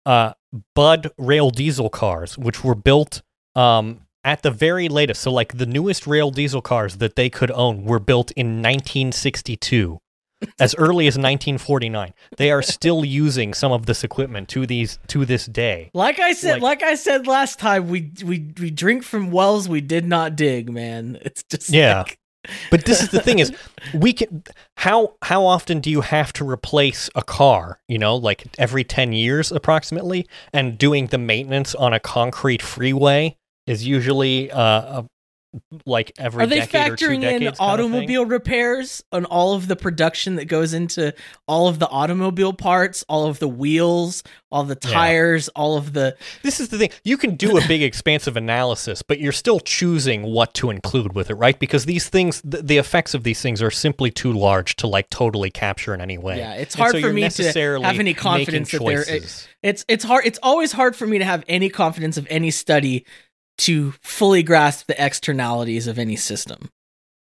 [0.05, 0.34] uh,
[0.76, 3.22] Budd rail diesel cars, which were built
[3.55, 5.22] um, at the very latest.
[5.22, 9.99] So, like the newest rail diesel cars that they could own were built in 1962.
[10.60, 15.26] As early as 1949, they are still using some of this equipment to these to
[15.26, 15.89] this day.
[15.93, 19.68] Like I said, Like- like, I said last time, we we we drink from wells
[19.70, 21.18] we did not dig, man.
[21.22, 22.00] It's just Yeah.
[22.00, 22.18] like-
[22.70, 23.52] But this is the thing: is
[23.93, 24.43] we can
[24.78, 27.80] how how often do you have to replace a car?
[27.88, 33.36] You know, like every ten years approximately, and doing the maintenance on a concrete freeway
[33.66, 35.06] is usually uh, a,
[35.86, 36.43] like every.
[36.43, 37.66] Are they decade or two factoring in kind of thing.
[37.68, 41.14] automobile repairs on all of the production that goes into
[41.47, 44.91] all of the automobile parts, all of the wheels, all the Yeah.
[44.91, 46.89] tires, all of the This is the thing.
[47.03, 51.30] You can do a big, expansive analysis, but you're still choosing what to include with
[51.30, 51.60] it, right?
[51.60, 55.10] Because these things, the, the effects of these things are simply too large to like
[55.10, 56.38] totally capture in any way.
[56.38, 59.47] Yeah, it's hard so for me to have any confidence that they're- choices.
[59.64, 63.06] it's it's hard it's always hard for me to have any confidence of any study
[63.60, 66.70] to fully grasp the externalities of any system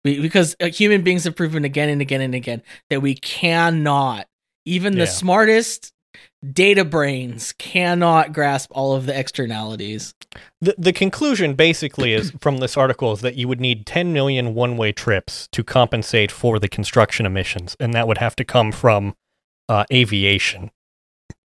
[0.04, 4.26] Be- because uh, human beings have proven again and again and again that we cannot
[4.64, 5.04] even Yeah.
[5.04, 5.92] the smartest
[6.52, 10.14] data brains cannot grasp all of the externalities
[10.60, 14.54] The, the conclusion basically is from this article is that you would need 10 million
[14.54, 18.72] one way trips to compensate for the construction emissions, and that would have to come
[18.72, 19.14] from
[19.68, 20.70] uh, aviation.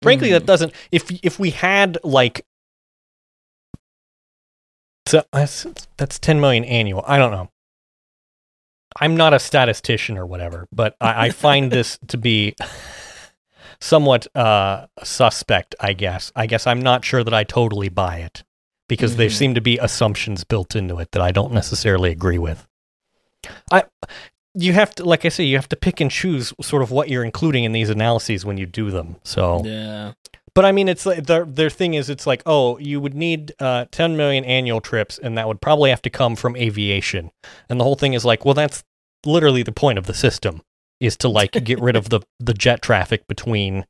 [0.02, 0.72] Frankly, that doesn't.
[0.92, 2.44] If if we had like,
[5.06, 7.04] so that's, that's 10 million annual.
[7.06, 7.50] I don't know.
[9.00, 12.54] I'm not a statistician or whatever, but I, I find this to be
[13.80, 15.74] somewhat uh, suspect.
[15.80, 16.30] I guess.
[16.36, 18.44] I guess I'm not sure that I totally buy it
[18.88, 19.32] because there Mhm.
[19.32, 22.66] seem to be assumptions built into it that I don't necessarily agree with.
[23.72, 23.84] I
[24.54, 27.08] you have to like I say you have to pick and choose sort of what
[27.08, 29.16] you're including in these analyses when you do them.
[29.24, 30.12] So yeah
[30.54, 33.52] but I mean it's like their their thing is it's like oh you would need
[33.58, 37.30] uh 10 million annual trips and that would probably have to come from aviation.
[37.68, 38.84] And the whole thing is like well that's
[39.26, 40.62] literally the point of the system
[41.00, 43.84] is to like get rid of the the jet traffic between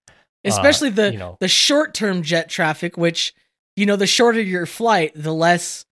[0.44, 1.36] especially the you know.
[1.40, 3.34] the short-term jet traffic which
[3.76, 5.84] you know the shorter your flight the less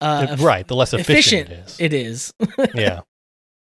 [0.00, 2.32] uh right the less efficient, efficient it is.
[2.38, 3.00] it is yeah.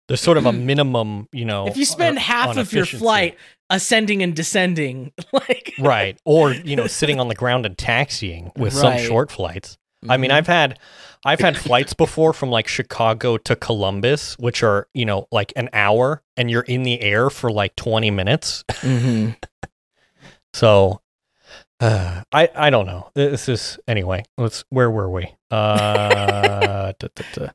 [0.08, 1.68] There's sort of a minimum, you know.
[1.68, 3.38] if you spend uh, half of your flight
[3.70, 8.74] ascending and descending like right, or you know, sitting on the ground and taxiing with
[8.74, 9.78] some short flights.
[10.08, 10.36] I mean, Mhm.
[10.36, 10.80] I've had,
[11.26, 15.70] I've had flights before from like Chicago to Columbus, which are you know like an
[15.74, 18.64] hour, and you're in the air for like 20 minutes.
[18.82, 19.36] Mhm.
[20.54, 21.02] So,
[21.80, 23.10] uh, I I don't know.
[23.16, 24.24] This is anyway.
[24.38, 24.64] Let's.
[24.70, 25.34] Where were we?
[25.52, 27.50] Uh, duh, duh, duh.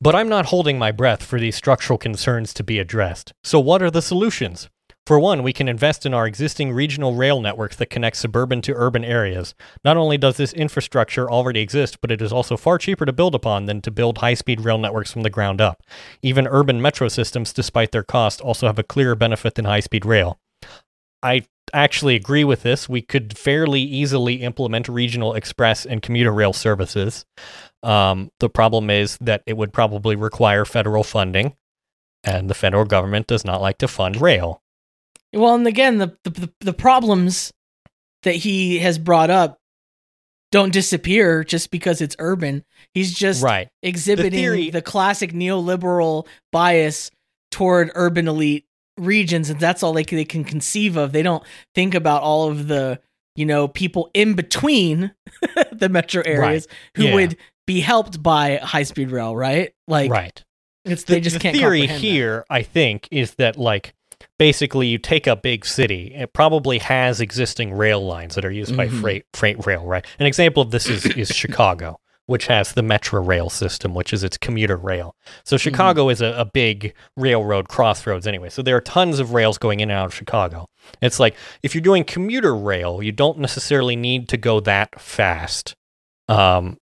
[0.00, 3.32] But I'm not holding my breath for these structural concerns to be addressed.
[3.44, 4.68] So, what are the solutions?
[5.04, 8.74] For one, we can invest in our existing regional rail networks that connect suburban to
[8.76, 9.52] urban areas.
[9.84, 13.34] Not only does this infrastructure already exist, but it is also far cheaper to build
[13.34, 15.82] upon than to build high speed rail networks from the ground up.
[16.22, 20.06] Even urban metro systems, despite their cost, also have a clearer benefit than high speed
[20.06, 20.38] rail.
[21.20, 22.88] I actually agree with this.
[22.88, 27.24] We could fairly easily implement regional express and commuter rail services.
[27.82, 31.56] Um, the problem is that it would probably require federal funding,
[32.22, 34.61] and the federal government does not like to fund rail.
[35.32, 37.52] Well and again the, the the the problems
[38.22, 39.58] that he has brought up
[40.52, 42.62] don't disappear just because it's urban.
[42.92, 43.68] He's just right.
[43.82, 47.10] exhibiting the, theory- classic neoliberal bias
[47.50, 48.66] toward urban elite
[48.98, 51.12] regions, and that's all they can, they can conceive of.
[51.12, 51.42] They don't
[51.74, 53.00] think about all of the
[53.34, 55.12] you know people in between
[55.72, 57.14] the metro areas who Yeah.
[57.14, 59.72] would be helped by high speed rail, right?
[59.88, 60.44] Like, right.
[60.84, 61.56] it's they just the can't.
[61.56, 62.06] theory comprehend that.
[62.06, 63.94] here, I think, is that like
[64.42, 68.76] basically you take a big city, it probably has existing rail lines that are used
[68.76, 69.00] by Mhm.
[69.00, 70.04] freight freight rail, right?
[70.18, 74.24] An example of this is is Chicago, which has the Metra Rail system, which is
[74.24, 75.14] its commuter rail.
[75.44, 75.62] So Mm-hmm.
[75.62, 78.48] Chicago is a, a big railroad crossroads anyway.
[78.48, 80.66] So there are tons of rails going in and out of Chicago.
[81.00, 85.74] It's like if you're doing commuter rail, you don't necessarily need to go that fast.
[86.28, 86.78] Um,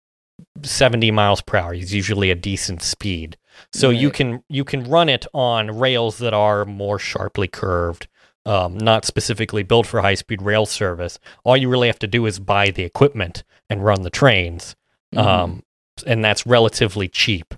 [0.63, 3.35] 70 miles per hour is usually a decent speed.
[3.71, 8.07] So you can you can run it on rails that are more sharply curved,
[8.45, 11.19] um, not specifically built for high speed rail service.
[11.43, 14.75] All you really have to do is buy the equipment and run the trains,
[15.15, 15.27] Mm-hmm.
[15.27, 15.63] um,
[16.05, 17.53] and that's relatively cheap.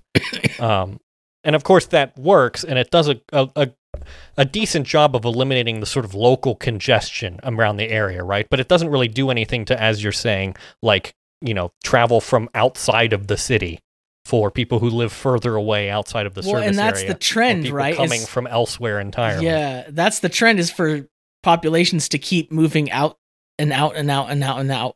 [0.60, 1.00] um,
[1.44, 3.72] and of course that works, and it does a, a
[4.38, 8.48] a decent job of eliminating the sort of local congestion around the area, right?
[8.50, 12.50] But it doesn't really do anything to, as you're saying, like you know, travel from
[12.56, 13.80] outside of the city
[14.32, 17.20] for people who live further away outside of the Well, service and that's area, the
[17.20, 19.46] trend, right, Coming is- from elsewhere entirely.
[19.46, 21.06] Yeah, that's the trend is for
[21.44, 23.18] populations to keep moving out
[23.60, 24.96] and out and out and out and out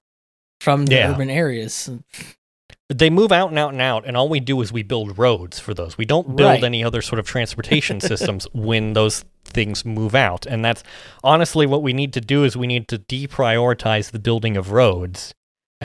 [0.61, 1.11] from the Yeah.
[1.11, 1.89] urban areas.
[2.87, 5.59] They move out and out and out, and all we do is we build roads
[5.59, 5.97] for those.
[5.97, 6.63] We don't build Right.
[6.63, 10.45] any other sort of transportation systems when those things move out.
[10.45, 10.81] And that's
[11.25, 15.33] honestly what we need to do is we need to deprioritize the building of roads.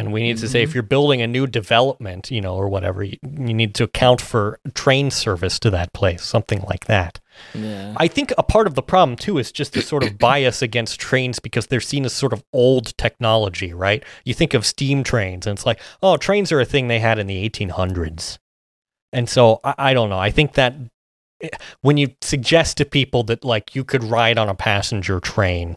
[0.00, 3.04] And we need to say if you're building a new development, you know, or whatever,
[3.04, 7.20] you, you need to account for train service to that place, something like that.
[7.54, 7.92] Yeah.
[7.98, 11.00] I think a part of the problem too is just a sort of bias against
[11.00, 14.02] trains because they're seen as sort of old technology, right?
[14.24, 17.18] You think of steam trains and it's like, oh, trains are a thing they had
[17.18, 18.38] in the 1800s.
[19.12, 20.18] And so I, I don't know.
[20.18, 20.76] I think that
[21.42, 21.50] eh,
[21.82, 25.76] when you suggest to people that like you could ride on a passenger train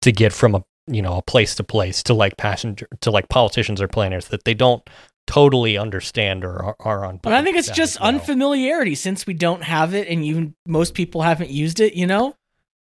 [0.00, 3.28] to get from a you know a place to place to like passenger to like
[3.28, 4.88] politicians or planners that they don't
[5.26, 7.18] totally understand or are, are on.
[7.22, 8.08] But I think it's just well.
[8.08, 12.34] unfamiliarity since we don't have it and you most people haven't used it, you know?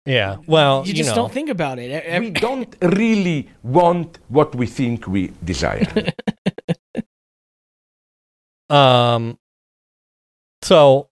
[0.04, 0.36] Yeah.
[0.46, 2.20] Well, you you, just know, don't think about it.
[2.20, 5.82] We don't really want what we think we desire.
[8.68, 9.38] Um,
[10.62, 11.08] so,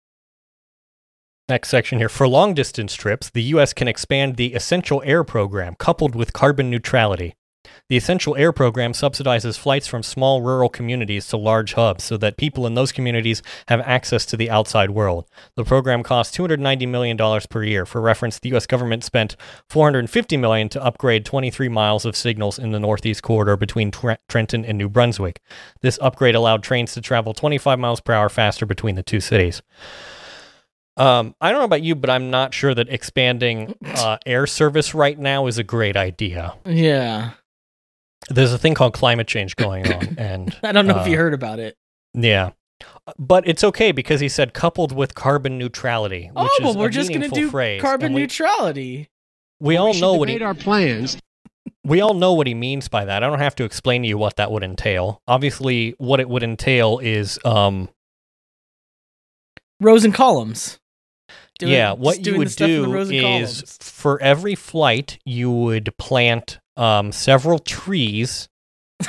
[1.50, 2.10] next section here.
[2.10, 3.74] For long distance trips, the U.S.
[3.74, 7.36] can expand the Essential Air Program coupled with carbon neutrality.
[7.90, 12.38] The Essential Air Program subsidizes flights from small rural communities to large hubs so that
[12.38, 15.26] people in those communities have access to the outside world.
[15.56, 17.18] The program costs $290 million
[17.50, 17.86] per year.
[17.86, 18.66] For reference, the U.S.
[18.66, 19.36] government spent
[19.70, 24.66] 450 million to upgrade 23 miles of signals in the Northeast corridor between Tre- Trenton
[24.66, 25.42] and New Brunswick.
[25.82, 29.62] This upgrade allowed trains to travel 25 miles per hour faster between the two cities.
[30.96, 34.94] Um, I don't know about you, but I'm not sure that expanding uh, air service
[34.94, 36.54] right now is a great idea.
[36.66, 37.32] yeah.
[38.30, 41.18] There's a thing called climate change going on, and I don't know if you uh,
[41.18, 41.76] heard about it.
[42.14, 42.52] Yeah,
[43.20, 46.88] but it's okay because he said coupled with carbon neutrality, which Oh, is but we're
[46.88, 47.82] a just going to do phrase.
[47.82, 49.10] carbon we, neutrality.
[49.60, 51.18] We all know what he our plans.
[51.84, 53.24] we all know what he means by that.
[53.24, 55.22] I don't have to explain to you what that would entail.
[55.28, 57.90] Obviously, what it would entail is um
[59.82, 60.80] Rows and columns.
[61.60, 63.78] Doing- yeah, what you would stuff in the do is columns.
[63.82, 68.50] for every flight you would plant um, several trees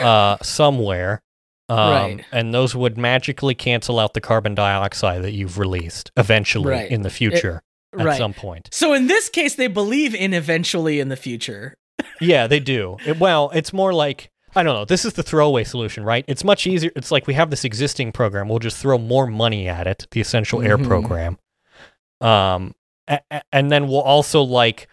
[0.00, 1.22] uh, somewhere,
[1.70, 2.24] um, Right.
[2.32, 6.90] and those would magically cancel out the carbon dioxide that you've released eventually Right.
[6.90, 7.62] in the future
[7.98, 8.18] at right.
[8.18, 8.68] some point.
[8.72, 11.74] So in this case, they believe in eventually in the future.
[12.20, 12.98] Yeah, they do.
[13.06, 14.84] It, well, it's more like I don't know.
[14.84, 16.24] This is the throwaway solution, right?
[16.28, 16.92] It's much easier.
[16.94, 18.48] It's like we have this existing program.
[18.48, 20.86] We'll just throw more money at it, the Essential Air Mhm.
[20.86, 21.38] program.
[22.24, 22.74] Um,
[23.52, 24.88] and then we'll also like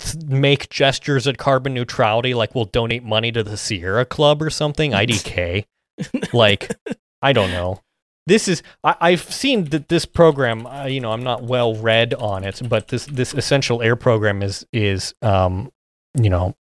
[0.00, 4.50] th- make gestures at carbon neutrality, like we'll donate money to the Sierra Club or
[4.50, 5.66] something, IDK.
[6.32, 6.74] like,
[7.22, 7.80] I don't know.
[8.26, 10.66] This is I, I've seen that this program.
[10.66, 14.42] Uh, you know, I'm not well read on it, but this this Essential Air program
[14.42, 15.70] is is um,
[16.20, 16.54] you know,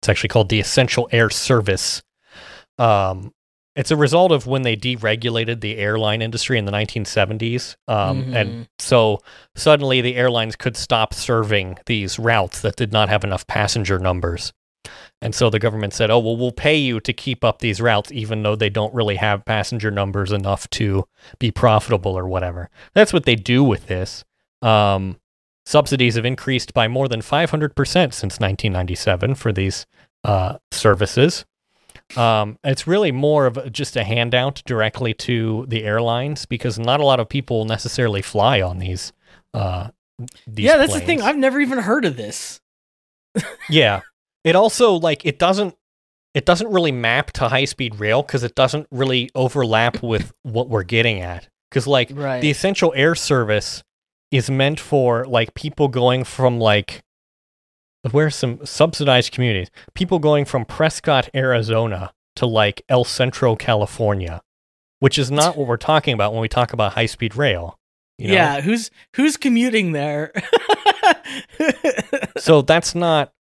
[0.00, 2.02] it's actually called the Essential Air Service.
[2.78, 3.32] Um,
[3.78, 7.76] it's a result of when they deregulated the airline industry in the 1970s.
[7.86, 8.34] Um, Mhm.
[8.34, 9.20] And so
[9.54, 14.52] suddenly the airlines could stop serving these routes that did not have enough passenger numbers.
[15.22, 18.10] And so the government said, oh, well, we'll pay you to keep up these routes,
[18.12, 21.06] even though they don't really have passenger numbers enough to
[21.38, 22.70] be profitable or whatever.
[22.94, 24.24] That's what they do with this.
[24.62, 25.18] Um,
[25.66, 29.86] subsidies have increased by more than 500% since 1997 for these
[30.24, 31.44] uh, services.
[32.16, 37.04] Um, it's really more of just a handout directly to the airlines because not a
[37.04, 39.12] lot of people necessarily fly on these.
[39.52, 39.88] Uh,
[40.46, 41.20] these yeah, that's the thing.
[41.22, 42.60] I've never even heard of this.
[43.68, 44.00] Yeah.
[44.44, 45.74] It also like it doesn't
[46.34, 50.68] it doesn't really map to high speed rail because it doesn't really overlap with what
[50.68, 51.48] we're getting at.
[51.70, 52.40] Because like Right.
[52.40, 53.82] the essential air service
[54.30, 57.02] is meant for like people going from like
[58.12, 64.42] where's some subsidized communities, people going from Prescott, Arizona to like El Centro, California,
[65.00, 67.78] which is not what we're talking about when we talk about high speed rail.
[68.18, 68.34] you know?
[68.34, 70.32] Yeah, who's who's commuting there?
[72.38, 73.32] so that's not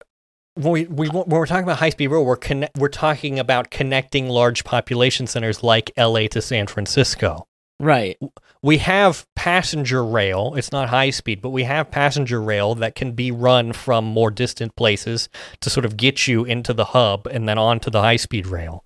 [0.55, 3.69] when we, we when we're talking about high speed rail, we're conne- we're talking about
[3.69, 7.47] connecting large population centers like LA to San Francisco.
[7.79, 8.17] Right.
[8.61, 10.55] We have passenger rail.
[10.55, 14.31] It's not high speed, but we have passenger rail that can be run from more
[14.31, 15.29] distant places
[15.61, 18.83] to sort of get you into the hub and then onto the high speed rail.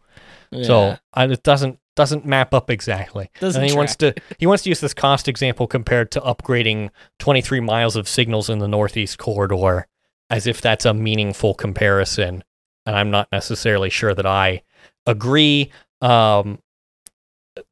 [0.64, 0.98] So Yeah.
[1.14, 3.30] uh, it doesn't doesn't map up exactly.
[3.40, 6.90] Doesn't and he wants to he wants to use this cost example compared to upgrading
[7.20, 9.88] 23 miles of signals in the Northeast corridor
[10.30, 12.44] as if that's a meaningful comparison.
[12.86, 14.64] And I'm not necessarily sure that I
[15.06, 15.72] agree.
[16.02, 16.60] Um,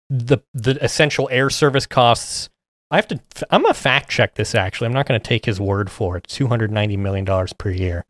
[0.09, 2.49] the the essential air service costs.
[2.91, 3.19] I have to.
[3.51, 4.55] I'm gonna fact check this.
[4.55, 6.23] Actually, I'm not gonna take his word for it.
[6.27, 8.05] 290 million dollars per year.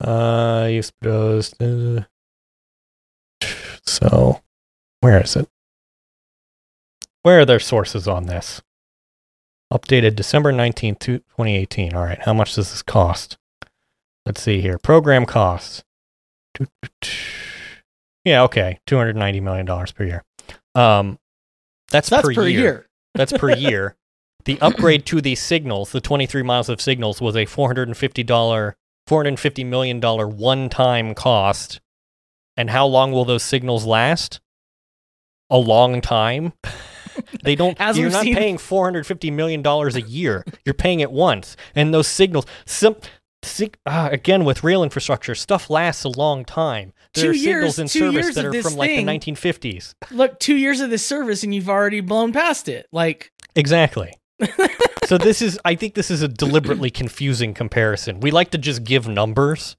[0.00, 1.52] Uh, you suppose.
[1.60, 2.04] Uh,
[3.86, 4.40] so,
[5.00, 5.48] where is it?
[7.22, 8.62] Where are their sources on this?
[9.72, 11.94] Updated December 19th, 2018.
[11.94, 13.36] All right, how much does this cost?
[14.24, 14.78] Let's see here.
[14.78, 15.84] Program costs.
[18.24, 18.80] Yeah, okay.
[18.86, 20.24] $290 million per year.
[20.74, 21.18] Um,
[21.90, 22.60] that's, That's per, per year.
[22.60, 22.86] year.
[23.14, 23.96] That's per year.
[24.44, 28.74] The upgrade to these signals, the 23 miles of signals, was a $450,
[29.08, 31.80] $450 million one time cost.
[32.56, 34.40] And how long will those signals last?
[35.50, 36.52] A long time.
[37.42, 37.78] They don't.
[37.78, 40.42] As you're not seen- paying 450 million dollars a year.
[40.64, 42.46] You're paying it once, and those signals.
[42.66, 42.96] Some,
[43.42, 46.92] sig, uh, again with rail infrastructure, stuff lasts a long time.
[47.14, 49.94] There Two are signals years- in service that are from like thing- the 1950s.
[50.10, 52.86] Look, two years of this service and you've already blown past it.
[52.92, 54.12] Like, Exactly.
[55.06, 58.20] so this is I think this is a deliberately confusing comparison.
[58.20, 59.76] We like to just give numbers,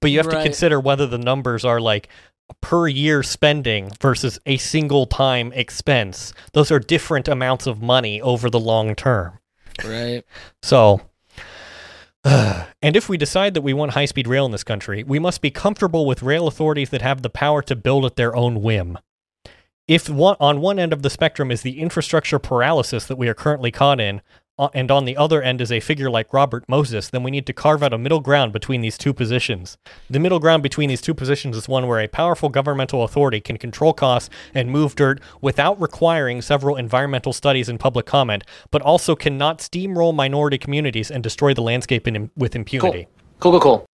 [0.00, 2.08] but you have to consider whether the numbers are like
[2.60, 6.32] per year spending versus a single time expense.
[6.54, 9.38] Those are different amounts of money over the long term.
[9.84, 10.22] right.
[10.62, 11.02] So,
[12.24, 15.40] and if we decide that we want high speed rail in this country, we must
[15.40, 18.98] be comfortable with rail authorities that have the power to build at their own whim.
[19.88, 23.34] If one, on one end of the spectrum is the infrastructure paralysis that we are
[23.34, 24.20] currently caught in,
[24.74, 27.52] and on the other end is a figure like Robert Moses, then we need to
[27.52, 29.78] carve out a middle ground between these two positions.
[30.08, 33.56] The middle ground between these two positions is one where a powerful governmental authority can
[33.56, 39.16] control costs and move dirt without requiring several environmental studies and public comment, but also
[39.16, 43.06] cannot steamroll minority communities and destroy the landscape in, with impunity.
[43.38, 43.89] Cool, cool, cool.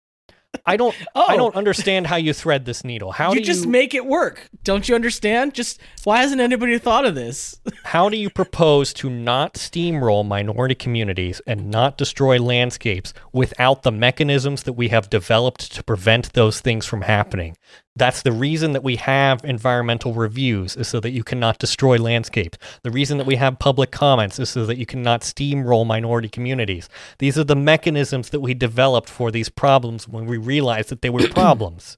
[0.65, 0.95] I don't.
[1.15, 1.25] Oh.
[1.27, 3.11] I don't understand how you thread this needle.
[3.11, 4.49] How you do just you make it work.
[4.63, 5.53] Don't you understand?
[5.53, 7.59] Just why hasn't anybody thought of this?
[7.83, 13.91] how do you propose to not steamroll minority communities and not destroy landscapes without the
[13.91, 17.55] mechanisms that we have developed to prevent those things from happening?
[17.95, 22.57] That's the reason that we have environmental reviews is so that you cannot destroy landscapes.
[22.83, 26.87] The reason that we have public comments is so that you cannot steamroll minority communities.
[27.19, 31.09] These are the mechanisms that we developed for these problems when we realized that they
[31.09, 31.97] were problems.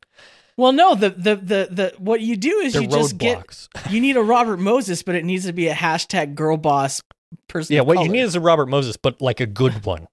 [0.57, 3.67] Well, no, the the the, the what you do is They're you just get roadblocks.
[3.91, 7.01] you need a Robert Moses, but it needs to be a hashtag girl boss
[7.47, 7.75] person.
[7.75, 10.07] Yeah, what you need is a Robert Moses, but like a good one.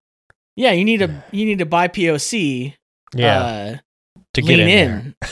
[0.57, 2.75] Yeah, you need a you need a BIPOC.
[3.15, 3.77] Yeah, uh,
[4.35, 5.15] to get in, in,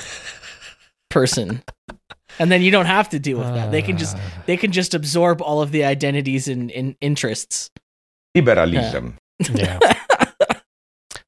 [1.19, 1.63] person,
[2.39, 3.71] and then you don't have to deal with that.
[3.71, 4.21] They can just Uh.
[4.47, 7.71] they can just absorb all of the identities and, and interests.
[8.35, 9.17] Liberalism.
[9.41, 9.79] there.
[9.81, 9.95] Yeah.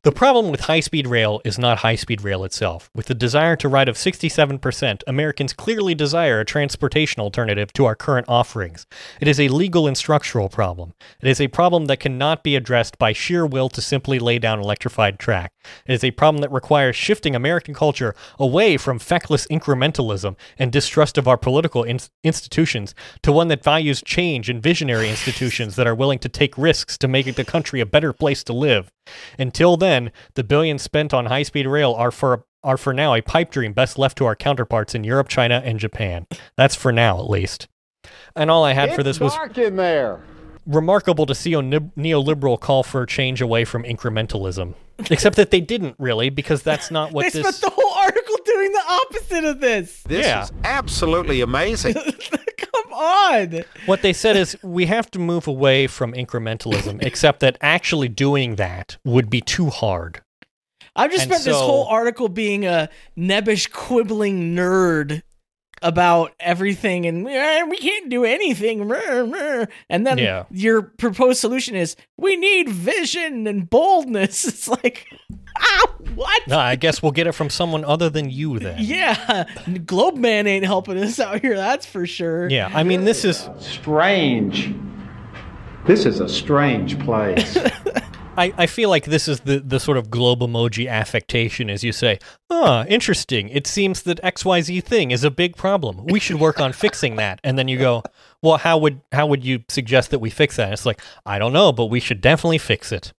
[0.03, 2.88] The problem with high speed rail is not high speed rail itself.
[2.95, 7.95] With the desire to ride of 67%, Americans clearly desire a transportation alternative to our
[7.95, 8.86] current offerings.
[9.20, 10.95] It is a legal and structural problem.
[11.20, 14.59] It is a problem that cannot be addressed by sheer will to simply lay down
[14.59, 15.53] electrified track.
[15.86, 21.18] It is a problem that requires shifting American culture away from feckless incrementalism and distrust
[21.18, 25.94] of our political in- institutions to one that values change and visionary institutions that are
[25.94, 28.90] willing to take risks to make the country a better place to live.
[29.38, 33.50] Until then, the billions spent on high-speed rail are for are for now a pipe
[33.50, 36.26] dream best left to our counterparts in Europe, China, and Japan.
[36.56, 37.68] That's for now, at least.
[38.36, 40.20] And all I had for It's this was dark in there.
[40.66, 44.74] Remarkable to see a nib- neoliberal call for a change away from incrementalism.
[45.11, 47.56] Except that they didn't really, because that's not what they this.
[47.56, 50.02] spent the whole article doing doing the opposite of this.
[50.02, 50.42] This Yeah.
[50.42, 51.94] is absolutely amazing.
[52.58, 53.62] Come on.
[53.86, 58.56] What they said is we have to move away from incrementalism, except that actually doing
[58.56, 60.20] that would be too hard.
[60.96, 65.22] I've just And spent this so- whole article being a nebbish quibbling nerd
[65.82, 68.86] about everything and "Eh, we can't do anything.
[68.88, 70.44] rah, rah." And then Yeah.
[70.50, 74.44] your proposed solution is we need vision and boldness.
[74.48, 75.06] It's like,
[75.58, 76.42] ah, what?
[76.48, 78.76] No, I guess we'll get it from someone other than you then.
[78.78, 79.44] Yeah,
[79.86, 81.56] Globe Man ain't helping us out here.
[81.56, 82.48] That's for sure.
[82.50, 83.48] Yeah, I mean, this is.
[83.58, 84.74] Strange.
[85.86, 87.56] This is a strange place.
[88.36, 91.92] I, I feel like this is the, the sort of globe emoji affectation as you
[91.92, 92.18] say,
[92.48, 93.48] ah, interesting.
[93.48, 96.06] It seems that XYZ thing is a big problem.
[96.06, 97.40] We should work on fixing that.
[97.44, 98.02] And then you go,
[98.42, 100.64] well, how would how would you suggest that we fix that?
[100.64, 103.12] And it's like, I don't know, but we should definitely fix it.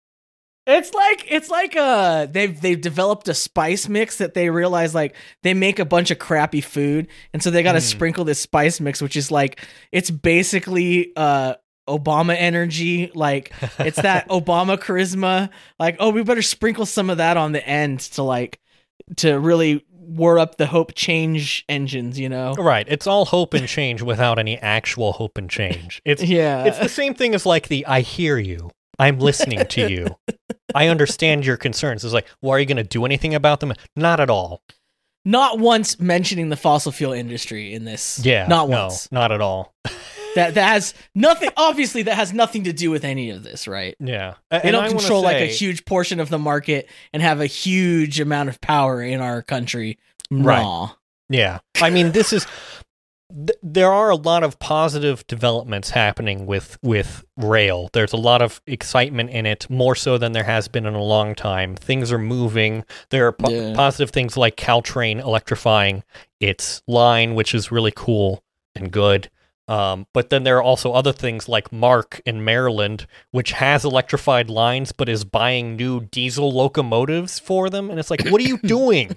[0.68, 5.16] It's like it's like uh they've they've developed a spice mix that they realize like
[5.42, 8.80] they make a bunch of crappy food and so they got to sprinkle this spice
[8.80, 9.60] mix which is like
[9.92, 11.56] it's basically uh
[11.90, 17.38] Obama energy like it's that Obama charisma like oh we better sprinkle some of that
[17.38, 18.60] on the end to like
[19.18, 22.86] to really whir up the hope change engines you know Right.
[22.90, 26.02] It's all hope and change without any actual hope and change.
[26.06, 28.70] It's yeah it's the same thing as like the I hear you.
[29.00, 30.16] I'm listening to you.
[30.76, 32.06] I understand your concerns.
[32.06, 33.74] It's like, well, are you going to do anything about them?
[33.96, 34.62] Not at all.
[35.26, 38.48] not once mentioning the fossil fuel industry in this Yeah.
[38.48, 39.74] not no, once Not at all.
[40.36, 43.96] That that has nothing obviously that has nothing to do with any of this right
[44.00, 44.36] Yeah.
[44.50, 47.42] they And don't I wanna control like a huge portion of the market and have
[47.42, 49.98] a huge amount of power in our country
[50.30, 50.90] Right.
[51.30, 51.60] Yeah.
[51.82, 52.46] I mean, this is
[53.30, 57.90] th- there are a lot of positive developments happening with with rail.
[57.94, 61.04] There's a lot of excitement in it, more so than there has been in a
[61.04, 61.76] long time.
[61.76, 62.84] Things are moving.
[63.10, 63.74] There are po- Yeah.
[63.76, 66.04] positive things like Caltrain electrifying
[66.40, 68.44] its line, which is really cool
[68.76, 69.30] and good.
[69.72, 74.50] Um, but then there are also other things like MARC in Maryland, which has electrified
[74.50, 77.90] lines but is buying new diesel locomotives for them.
[77.90, 79.16] And it's like, what are you doing?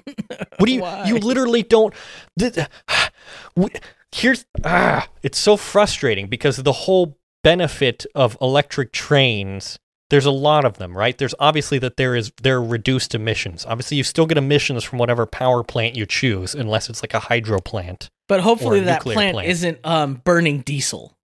[0.58, 0.82] What do you?
[0.82, 1.06] Why?
[1.06, 1.92] You literally don't.
[2.38, 2.56] th-
[4.14, 9.80] Here's ah, it's so frustrating because the whole benefit of electric trains.
[10.10, 11.18] There's a lot of them, right?
[11.18, 13.66] There's obviously that there is there are reduced emissions.
[13.66, 17.20] Obviously, you still get emissions from whatever power plant you choose, unless it's like a
[17.20, 19.48] hydro plant, but hopefully that plant, plant.
[19.48, 21.16] isn't um burning diesel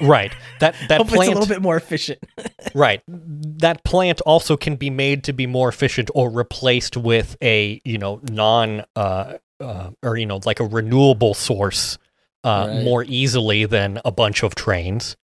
[0.00, 0.32] right?
[0.60, 2.22] That that plant it's a little bit more efficient
[2.74, 3.02] Right.
[3.06, 7.98] That plant also can be made to be more efficient or replaced with a, you
[7.98, 11.98] know, non uh, uh or you know, like a renewable source
[12.44, 12.84] uh Right.
[12.84, 15.16] more easily than a bunch of trains.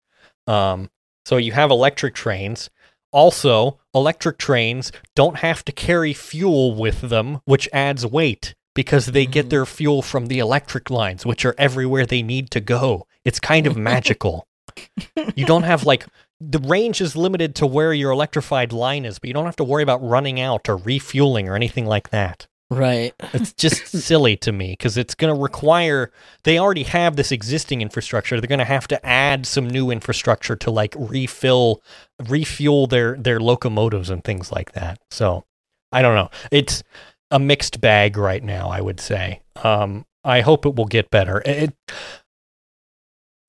[0.47, 0.91] Um
[1.27, 2.71] so you have electric trains.
[3.13, 9.27] Also, electric trains don't have to carry fuel with them, which adds weight because they
[9.27, 9.51] get Mhm.
[9.51, 13.07] their fuel from the electric lines, which are everywhere they need to go.
[13.25, 14.47] It's kind of magical.
[15.37, 16.07] you don't have like
[16.41, 19.65] the range is limited to where your electrified line is, but you don't have to
[19.65, 22.47] worry about running out or refueling or anything like that.
[22.71, 26.11] right It's just silly to me because it's going to require,
[26.43, 28.41] they already have this existing infrastructure.
[28.41, 31.81] They're going to have to add some new infrastructure to like refill,
[32.29, 34.99] refuel their, their locomotives and things like that.
[35.11, 35.45] So
[35.93, 36.31] I don't know.
[36.51, 36.83] It's
[37.31, 39.41] a mixed bag right now, I would say.
[39.63, 41.43] Um, I hope it will get better.
[41.45, 41.75] It,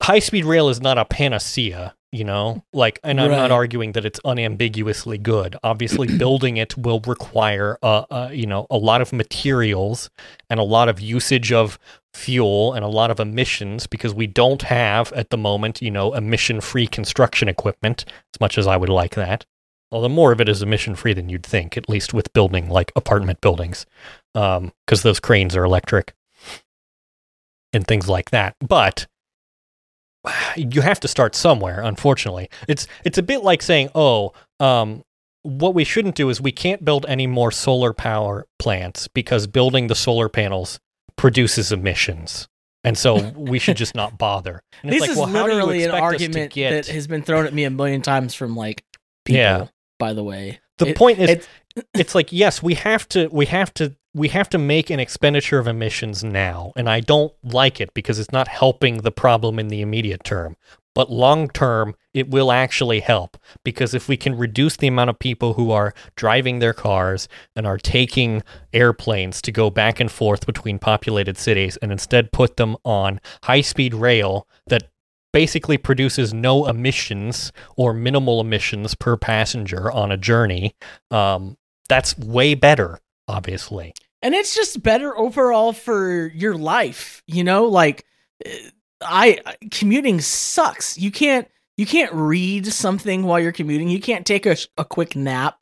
[0.02, 2.64] high speed rail is not a panacea, you know?
[2.72, 5.56] Like, and I'm not arguing that it's unambiguously good.
[5.62, 10.10] Obviously, building it will require, uh, uh, you know, a lot of materials
[10.50, 11.78] and a lot of usage of
[12.12, 16.14] fuel and a lot of emissions because we don't have at the moment, you know,
[16.14, 18.04] emission free construction equipment
[18.34, 19.44] as much as I would like that.
[19.92, 22.92] Although more of it is emission free than you'd think, at least with building like
[22.96, 23.86] apartment buildings,
[24.34, 26.14] because those cranes are electric
[27.72, 28.56] and things like that.
[28.60, 29.06] But
[30.56, 31.80] you have to start somewhere.
[31.82, 35.04] Unfortunately, it's it's a bit like saying, "Oh, um,
[35.42, 39.86] what we shouldn't do is we can't build any more solar power plants because building
[39.86, 40.80] the solar panels
[41.16, 42.48] produces emissions."
[42.82, 44.62] And so we should just not bother.
[44.82, 46.52] And it's this like, is well, how do you literally an expect us to argument
[46.52, 48.84] get- that has been thrown at me a million times from like
[49.24, 49.66] people Yeah.
[49.98, 51.48] By the way The It- point is, it's-
[51.94, 55.58] it's like yes, we have to, we have to, we have to make an expenditure
[55.58, 59.68] of emissions now, and I don't like it because it's not helping the problem in
[59.68, 60.56] the immediate term.
[60.94, 65.18] But long term, it will actually help because if we can reduce the amount of
[65.18, 68.42] people who are driving their cars and are taking
[68.72, 73.60] airplanes to go back and forth between populated cities and instead put them on high
[73.60, 74.84] speed rail that
[75.36, 80.74] basically produces no emissions or minimal emissions per passenger on a journey,
[81.10, 81.58] um,
[81.90, 82.98] that's way better,
[83.28, 83.92] obviously.
[84.22, 87.64] and it's just better overall for your life you know?
[87.66, 88.06] Like
[89.02, 90.96] i I- commuting sucks.
[90.96, 91.46] You can't
[91.76, 93.90] you can't read something while you're commuting.
[93.90, 95.58] You can't take a, a quick nap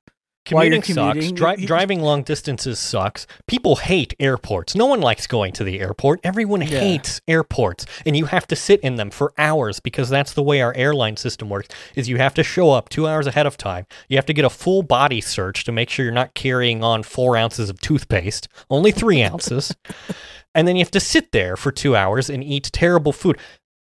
[0.51, 1.15] while Commuting sucks.
[1.15, 1.35] commuting.
[1.35, 3.27] Dri- driving long distances sucks.
[3.47, 4.75] People hate airports.
[4.75, 6.21] No one likes going to the airport.
[6.23, 6.81] Everyone Yeah.
[6.81, 10.61] hates airports, and you have to sit in them for hours because that's the way
[10.61, 11.69] our airline system works.
[11.95, 13.87] Is you have to show up two hours ahead of time.
[14.09, 17.03] You have to get a full body search to make sure you're not carrying on
[17.03, 19.75] four ounces of toothpaste, only three ounces,
[20.55, 23.39] and then you have to sit there for two hours and eat terrible food.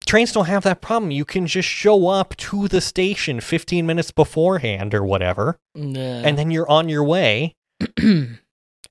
[0.09, 1.11] Trains don't have that problem.
[1.11, 5.59] You can just show up to the station 15 minutes beforehand or whatever
[6.25, 7.55] and then you're on your way.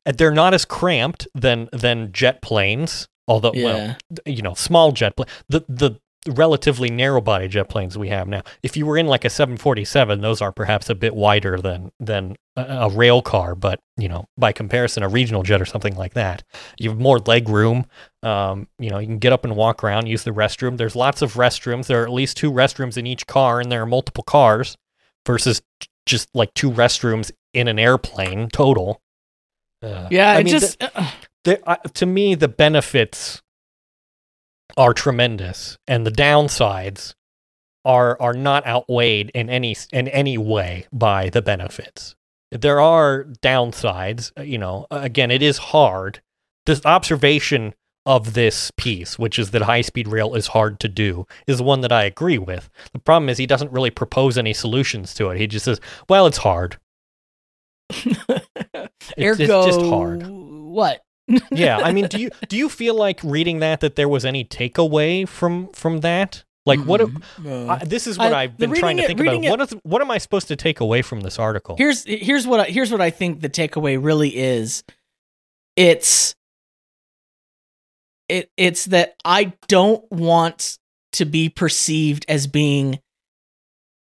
[0.06, 3.95] And They're not as cramped than than jet planes, although yeah well,
[4.26, 5.27] you know, small jet plane.
[5.49, 8.41] The the relatively narrow body jet planes we have now.
[8.64, 12.36] If you were in like a 747, those are perhaps a bit wider than than
[12.56, 16.14] a, a rail car, but you know, by comparison, a regional jet or something like
[16.14, 16.44] that,
[16.78, 17.86] you have more leg room.
[18.24, 20.78] Um, you know, you can get up and walk around, use the restroom.
[20.78, 21.88] There's lots of restrooms.
[21.88, 24.78] There are at least two restrooms in each car, and there are multiple cars
[25.26, 25.62] versus
[26.06, 29.02] just like two restrooms in an airplane total.
[29.82, 31.12] Uh, yeah I it mean, just uh,
[31.44, 33.41] the, uh, to me, the benefits
[34.78, 37.14] are tremendous, and the downsides
[37.84, 42.16] are are not outweighed in any in any way by the benefits.
[42.52, 44.32] There are downsides.
[44.40, 46.22] uh, You know, again, it is hard.
[46.66, 47.74] This observation
[48.06, 51.82] of this piece, which is that high speed rail is hard to do, is one
[51.82, 52.70] that I agree with.
[52.94, 55.38] The problem is he doesn't really propose any solutions to it.
[55.38, 56.78] He just says, "Well, it's hard."
[59.16, 60.28] It's, it's just hard.
[60.28, 61.02] what
[61.52, 64.45] yeah i mean do you do you feel like reading that that there was any
[64.45, 67.22] takeaway from from that like what Mm-mm.
[67.44, 67.70] No.
[67.70, 69.62] I, this is what I- i've been trying to reading think it- about reading what
[69.62, 72.64] is what am i supposed to take away from this article here's here's what I,
[72.66, 74.84] here's what I think the takeaway really is.
[75.76, 76.34] It's
[78.30, 80.78] it it's that I don't want
[81.14, 82.99] to be perceived as being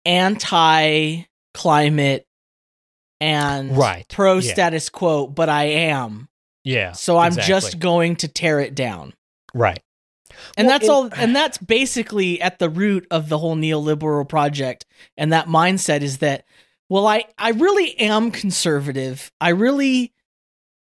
[0.05, 1.23] anti
[1.53, 2.25] climate
[3.19, 4.53] and Right, pro yeah.
[4.53, 6.27] status quo, but I am.
[6.67, 7.47] Yeah So I'm exactly.
[7.53, 9.13] just going to tear it down.
[9.53, 9.81] right
[10.57, 14.27] And Well, that's it- all and that's basically at the root of the whole neoliberal
[14.27, 14.85] project
[15.17, 16.43] and that mindset is that
[16.89, 19.31] well I I really am conservative.
[19.41, 20.13] I really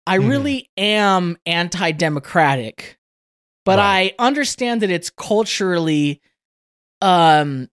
[0.06, 0.30] I Mhm.
[0.30, 2.98] really am anti-democratic.
[3.66, 4.14] But Right.
[4.20, 6.22] I understand that it's culturally
[7.02, 7.70] um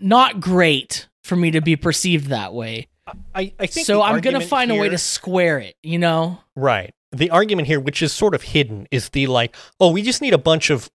[0.00, 2.88] not great for me to be perceived that way.
[3.34, 5.98] i i think So I'm going to argument find a way to square it, you
[5.98, 6.38] know?
[6.56, 6.94] Right.
[7.12, 10.32] The argument here, which is sort of hidden, is the like, oh, we just need
[10.32, 10.90] a bunch of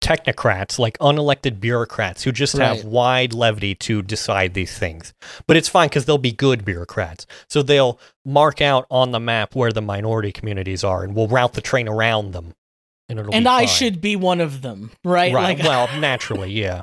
[0.00, 5.12] technocrats, like unelected bureaucrats who just have wide levity to decide these things.
[5.46, 7.26] But it's fine because they'll be good bureaucrats.
[7.48, 11.52] So they'll mark out on the map where the minority communities are and we'll route
[11.52, 12.54] the train around them.
[13.08, 15.32] And, it'll And I should be one of them, right?
[15.32, 15.58] Right.
[15.58, 16.82] Like well, naturally, yeah.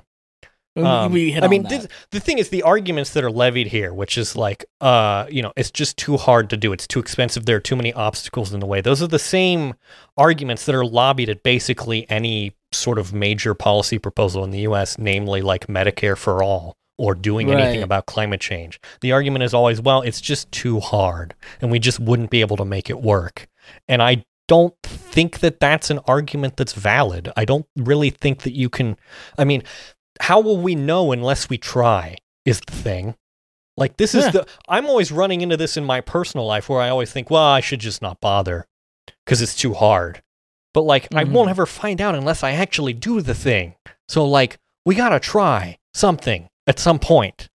[0.78, 3.94] Um, we hit I mean, this, the thing is, the arguments that are levied here,
[3.94, 6.72] which is like, uh, you know, it's just too hard to do.
[6.74, 7.46] It's too expensive.
[7.46, 8.82] There are too many obstacles in the way.
[8.82, 9.76] Those are the same
[10.18, 14.98] arguments that are lobbied at basically any sort of major policy proposal in the U.S.,
[14.98, 18.80] namely like Medicare for all or doing anything about climate change.
[19.02, 22.58] The argument is always, well, it's just too hard, and we just wouldn't be able
[22.58, 23.48] to make it work.
[23.88, 27.32] And I don't think that that's an argument that's valid.
[27.36, 28.98] I don't really think that you can.
[29.38, 29.64] I mean,
[30.20, 32.18] how will we know unless we try?
[32.46, 33.16] Is the thing.
[33.76, 34.32] Like this is Yeah.
[34.32, 34.48] the.
[34.68, 37.60] I'm always running into this in my personal life where I always think, well, I
[37.60, 38.66] should just not bother
[39.26, 40.24] because it's too hard.
[40.74, 41.32] But like, I Mhm.
[41.32, 43.76] won't ever find out unless I actually do the thing.
[44.08, 47.50] So like, we gotta try something at some point.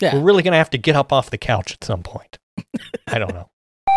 [0.00, 0.14] Yeah.
[0.14, 2.38] We're really gonna have to get up off the couch at some point.
[3.06, 3.50] I don't know.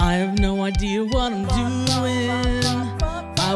[0.00, 1.77] I have no idea what I'm doing.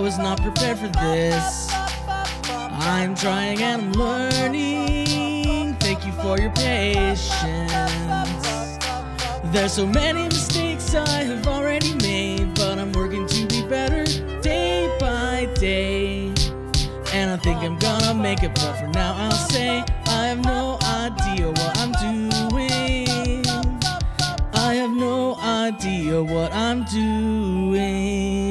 [0.02, 1.68] I was not prepared for this.
[1.70, 5.76] I'm trying and I'm learning.
[5.76, 7.72] Thank you for your patience.
[9.52, 14.02] There's so many mistakes I have already made, but I'm working to be better
[14.40, 16.34] day by day.
[17.12, 20.78] And I think I'm gonna make it, but for now I'll say I have no
[20.82, 21.92] idea what I'm
[22.50, 23.46] doing.
[24.52, 28.41] I have no idea what I'm doing.